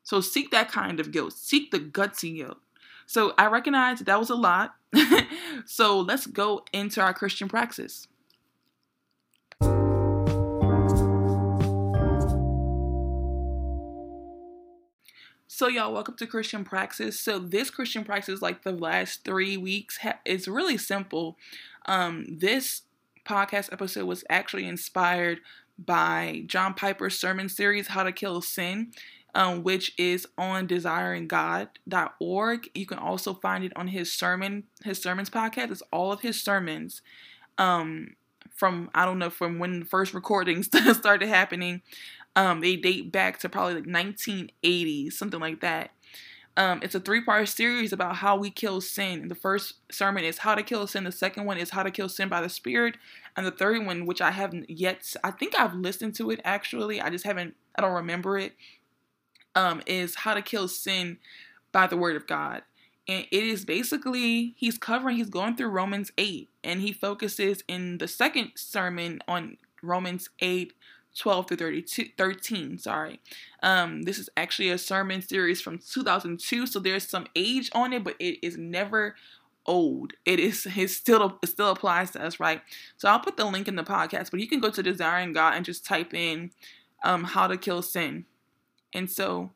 [0.03, 1.35] So seek that kind of guilt.
[1.35, 2.59] Seek the gutsy guilt.
[3.07, 4.75] So I recognize that was a lot.
[5.67, 8.09] so let's go into our Christian praxis.
[15.57, 17.21] So y'all, welcome to Christian Praxis.
[17.21, 21.39] So this Christian Praxis, like the last three weeks, ha- it's really simple.
[21.87, 22.83] Um, this
[23.25, 25.39] podcast episode was actually inspired
[25.79, 28.93] by John Piper's sermon series, How to Kill Sin,
[29.35, 32.71] um, which is on desiringgod.org.
[32.75, 35.71] You can also find it on his sermon, his sermons podcast.
[35.71, 37.03] It's all of his sermons.
[37.59, 38.15] Um,
[38.55, 41.83] from I don't know from when the first recordings started happening.
[42.37, 45.91] Um, they date back to probably like 1980, something like that.
[46.57, 49.27] Um, it's a three-part series about how we kill sin.
[49.27, 51.03] The first sermon is how to kill sin.
[51.03, 52.97] The second one is how to kill sin by the Spirit,
[53.37, 57.01] and the third one, which I haven't yet, I think I've listened to it actually.
[57.01, 57.55] I just haven't.
[57.77, 58.53] I don't remember it.
[59.57, 61.19] Um, is how to kill sin
[61.71, 62.63] by the Word of God,
[63.07, 65.17] and it is basically he's covering.
[65.17, 70.73] He's going through Romans eight, and he focuses in the second sermon on Romans eight
[71.17, 72.79] 12 through 32, 13.
[72.79, 73.21] Sorry.
[73.63, 78.03] Um, this is actually a sermon series from 2002, so there's some age on it,
[78.05, 79.15] but it is never
[79.67, 80.13] old.
[80.25, 82.63] It is it still it still applies to us, right?
[82.97, 85.55] So I'll put the link in the podcast, but you can go to Desiring God
[85.55, 86.51] and just type in
[87.03, 88.27] um, how to kill sin.
[88.95, 89.51] And so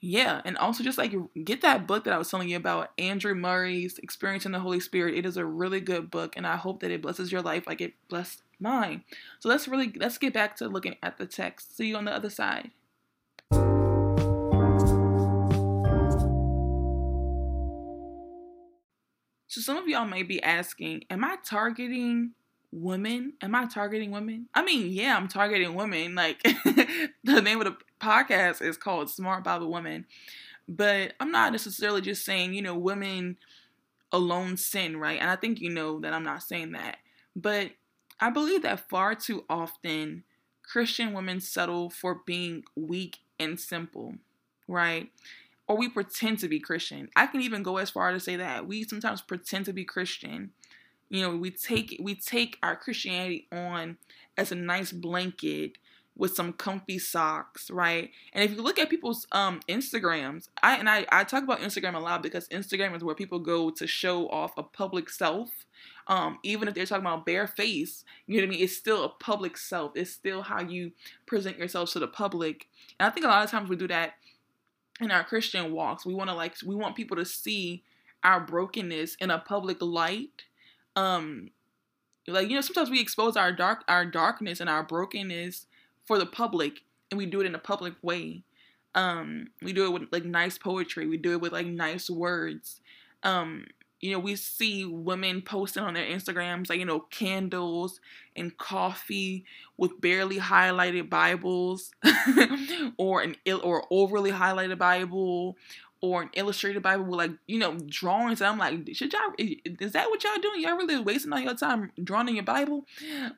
[0.00, 1.12] yeah, and also just like
[1.44, 5.16] get that book that I was telling you about, Andrew Murray's Experiencing the Holy Spirit.
[5.16, 7.80] It is a really good book, and I hope that it blesses your life like
[7.80, 9.02] it blessed mine.
[9.40, 11.76] So let's really let's get back to looking at the text.
[11.76, 12.70] See you on the other side.
[19.48, 22.34] So some of y'all may be asking, am I targeting
[22.72, 23.34] women?
[23.40, 24.48] Am I targeting women?
[24.54, 26.14] I mean, yeah, I'm targeting women.
[26.14, 26.42] Like
[27.24, 30.06] the name of the podcast is called Smart Bible Women.
[30.68, 33.38] But I'm not necessarily just saying, you know, women
[34.12, 35.18] alone sin, right?
[35.20, 36.98] And I think you know that I'm not saying that.
[37.34, 37.72] But
[38.20, 40.24] I believe that far too often
[40.62, 44.14] Christian women settle for being weak and simple,
[44.66, 45.10] right?
[45.66, 47.08] Or we pretend to be Christian.
[47.16, 50.50] I can even go as far to say that we sometimes pretend to be Christian.
[51.10, 53.96] You know, we take we take our Christianity on
[54.36, 55.78] as a nice blanket
[56.16, 58.10] with some comfy socks, right?
[58.32, 61.94] And if you look at people's um Instagrams, I and I, I talk about Instagram
[61.94, 65.50] a lot because Instagram is where people go to show off a public self.
[66.08, 68.64] Um, even if they're talking about bare face, you know what I mean?
[68.64, 69.92] It's still a public self.
[69.94, 70.92] It's still how you
[71.26, 72.66] present yourself to the public.
[72.98, 74.14] And I think a lot of times we do that
[75.00, 76.04] in our Christian walks.
[76.04, 77.84] We want to like we want people to see
[78.24, 80.44] our brokenness in a public light.
[80.98, 81.50] Um
[82.26, 85.66] like you know sometimes we expose our dark our darkness and our brokenness
[86.04, 88.42] for the public and we do it in a public way.
[88.94, 91.06] Um, we do it with like nice poetry.
[91.06, 92.80] We do it with like nice words.
[93.22, 93.66] Um,
[94.00, 98.00] you know, we see women posting on their Instagrams like, you know, candles
[98.36, 99.44] and coffee
[99.76, 101.90] with barely highlighted Bibles
[102.96, 105.56] or an ill or overly highlighted Bible
[106.00, 108.40] or an illustrated Bible with like, you know, drawings.
[108.40, 110.62] And I'm like, should y'all is that what y'all doing?
[110.62, 112.84] Y'all really wasting all your time drawing in your Bible?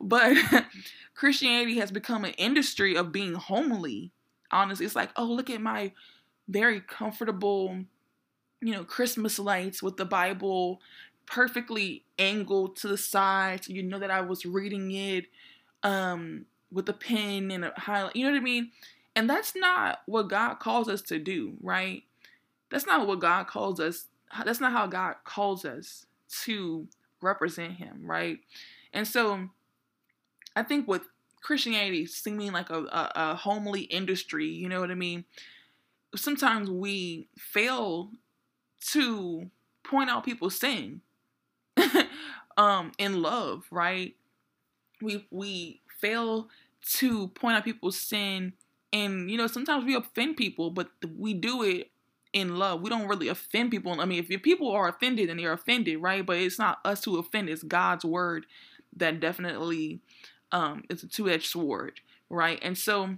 [0.01, 0.37] But
[1.15, 4.13] Christianity has become an industry of being homely.
[4.51, 5.93] Honestly, it's like, oh, look at my
[6.49, 7.85] very comfortable,
[8.61, 10.81] you know, Christmas lights with the Bible
[11.31, 15.27] perfectly angled to the side, so you know that I was reading it
[15.85, 18.17] um, with a pen and a highlight.
[18.17, 18.73] You know what I mean?
[19.15, 22.03] And that's not what God calls us to do, right?
[22.71, 24.07] That's not what God calls us.
[24.45, 26.07] That's not how God calls us
[26.45, 26.87] to
[27.21, 28.39] represent Him, right?
[28.93, 29.49] And so
[30.57, 31.03] I think with
[31.43, 35.25] Christianity seeming like a, a, a homely industry, you know what I mean?
[36.15, 38.11] Sometimes we fail
[38.93, 39.51] to
[39.85, 41.01] point out people's sin
[42.57, 44.15] um in love, right?
[45.03, 46.49] We we fail
[46.99, 48.55] to point out people's sin
[48.93, 51.91] and you know sometimes we offend people but we do it
[52.33, 52.81] in love.
[52.81, 54.01] We don't really offend people.
[54.01, 56.25] I mean, if people are offended, then they're offended, right?
[56.25, 58.47] But it's not us who offend, it's God's word
[58.97, 60.01] that definitely
[60.53, 62.59] um, it's a two-edged sword, right?
[62.63, 63.17] And so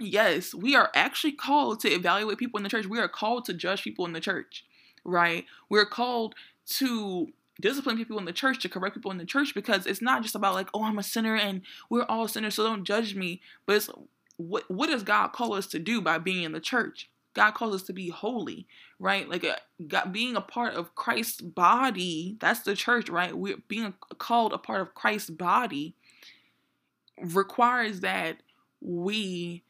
[0.00, 2.86] yes, we are actually called to evaluate people in the church.
[2.86, 4.64] We are called to judge people in the church,
[5.04, 5.44] right?
[5.68, 6.34] We're called
[6.78, 7.28] to
[7.60, 10.34] discipline people in the church, to correct people in the church, because it's not just
[10.34, 13.40] about like, oh, I'm a sinner and we're all sinners, so don't judge me.
[13.66, 13.90] But it's
[14.36, 17.10] what what does God call us to do by being in the church?
[17.34, 18.66] God calls us to be holy,
[18.98, 19.28] right?
[19.28, 19.56] Like a, uh,
[19.86, 23.36] God, being a part of Christ's body, that's the church, right?
[23.36, 25.94] We're being called a part of Christ's body
[27.20, 28.38] requires that
[28.80, 29.62] we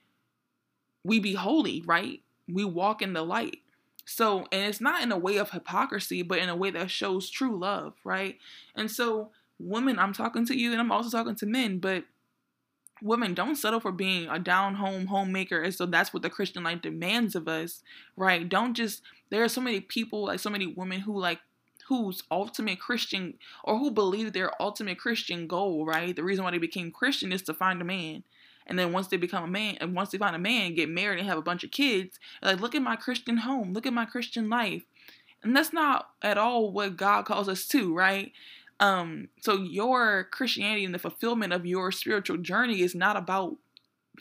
[1.02, 2.20] we be holy, right?
[2.48, 3.60] We walk in the light.
[4.04, 7.30] So, and it's not in a way of hypocrisy, but in a way that shows
[7.30, 8.38] true love, right?
[8.74, 12.04] And so, women, I'm talking to you and I'm also talking to men, but
[13.02, 16.62] women don't settle for being a down home homemaker and so that's what the christian
[16.62, 17.82] life demands of us
[18.16, 21.40] right don't just there are so many people like so many women who like
[21.90, 23.34] whose ultimate Christian
[23.64, 26.14] or who believe their ultimate Christian goal, right?
[26.14, 28.22] The reason why they became Christian is to find a man.
[28.64, 31.18] And then once they become a man, and once they find a man, get married
[31.18, 34.04] and have a bunch of kids, like, look at my Christian home, look at my
[34.04, 34.84] Christian life.
[35.42, 38.30] And that's not at all what God calls us to, right?
[38.80, 43.56] Um, so your Christianity and the fulfillment of your spiritual journey is not about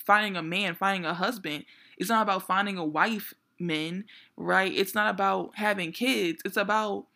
[0.06, 1.66] finding a man, finding a husband.
[1.98, 4.06] It's not about finding a wife, men,
[4.38, 4.72] right?
[4.74, 6.42] It's not about having kids.
[6.46, 7.08] It's about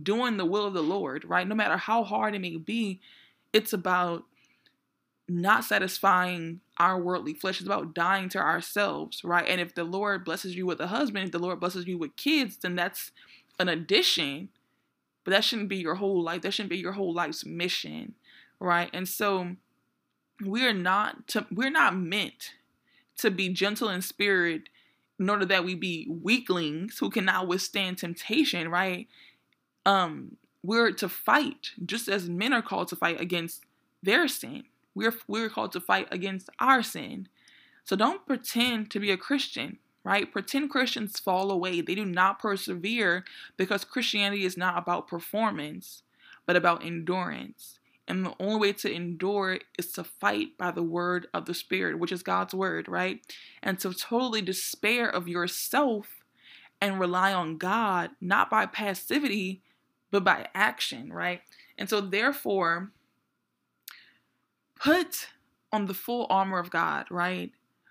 [0.00, 1.46] doing the will of the Lord, right?
[1.46, 3.00] No matter how hard it may be,
[3.52, 4.24] it's about
[5.28, 7.60] not satisfying our worldly flesh.
[7.60, 9.46] It's about dying to ourselves, right?
[9.48, 12.16] And if the Lord blesses you with a husband, if the Lord blesses you with
[12.16, 13.10] kids, then that's
[13.58, 14.48] an addition,
[15.24, 16.42] but that shouldn't be your whole life.
[16.42, 18.14] That shouldn't be your whole life's mission,
[18.60, 18.90] right?
[18.92, 19.56] And so
[20.42, 22.54] we're not to we're not meant
[23.18, 24.68] to be gentle in spirit
[25.18, 29.08] in order that we be weaklings who cannot withstand temptation, right?
[29.86, 33.62] Um, we're to fight just as men are called to fight against
[34.02, 34.64] their sin.
[34.94, 37.28] We're we're called to fight against our sin.
[37.84, 40.30] So don't pretend to be a Christian, right?
[40.30, 41.80] Pretend Christians fall away.
[41.80, 43.24] They do not persevere
[43.56, 46.02] because Christianity is not about performance,
[46.46, 47.78] but about endurance.
[48.06, 51.98] And the only way to endure is to fight by the word of the Spirit,
[51.98, 53.20] which is God's word, right?
[53.62, 56.22] And to totally despair of yourself
[56.82, 59.62] and rely on God, not by passivity,
[60.10, 61.40] but by action, right?
[61.78, 62.90] And so, therefore,
[64.78, 65.28] put
[65.72, 67.52] on the full armor of God, right?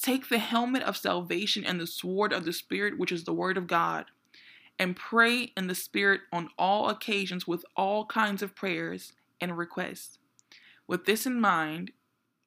[0.00, 3.56] Take the helmet of salvation and the sword of the Spirit, which is the word
[3.56, 4.06] of God,
[4.78, 10.18] and pray in the Spirit on all occasions with all kinds of prayers and requests.
[10.86, 11.92] With this in mind,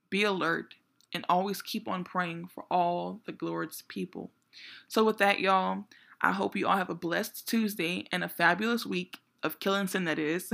[0.09, 0.75] be alert
[1.13, 4.31] and always keep on praying for all the Lord's people.
[4.87, 5.85] So, with that, y'all,
[6.21, 10.05] I hope you all have a blessed Tuesday and a fabulous week of killing sin,
[10.05, 10.51] that is.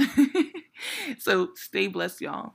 [1.18, 2.54] so, stay blessed, y'all.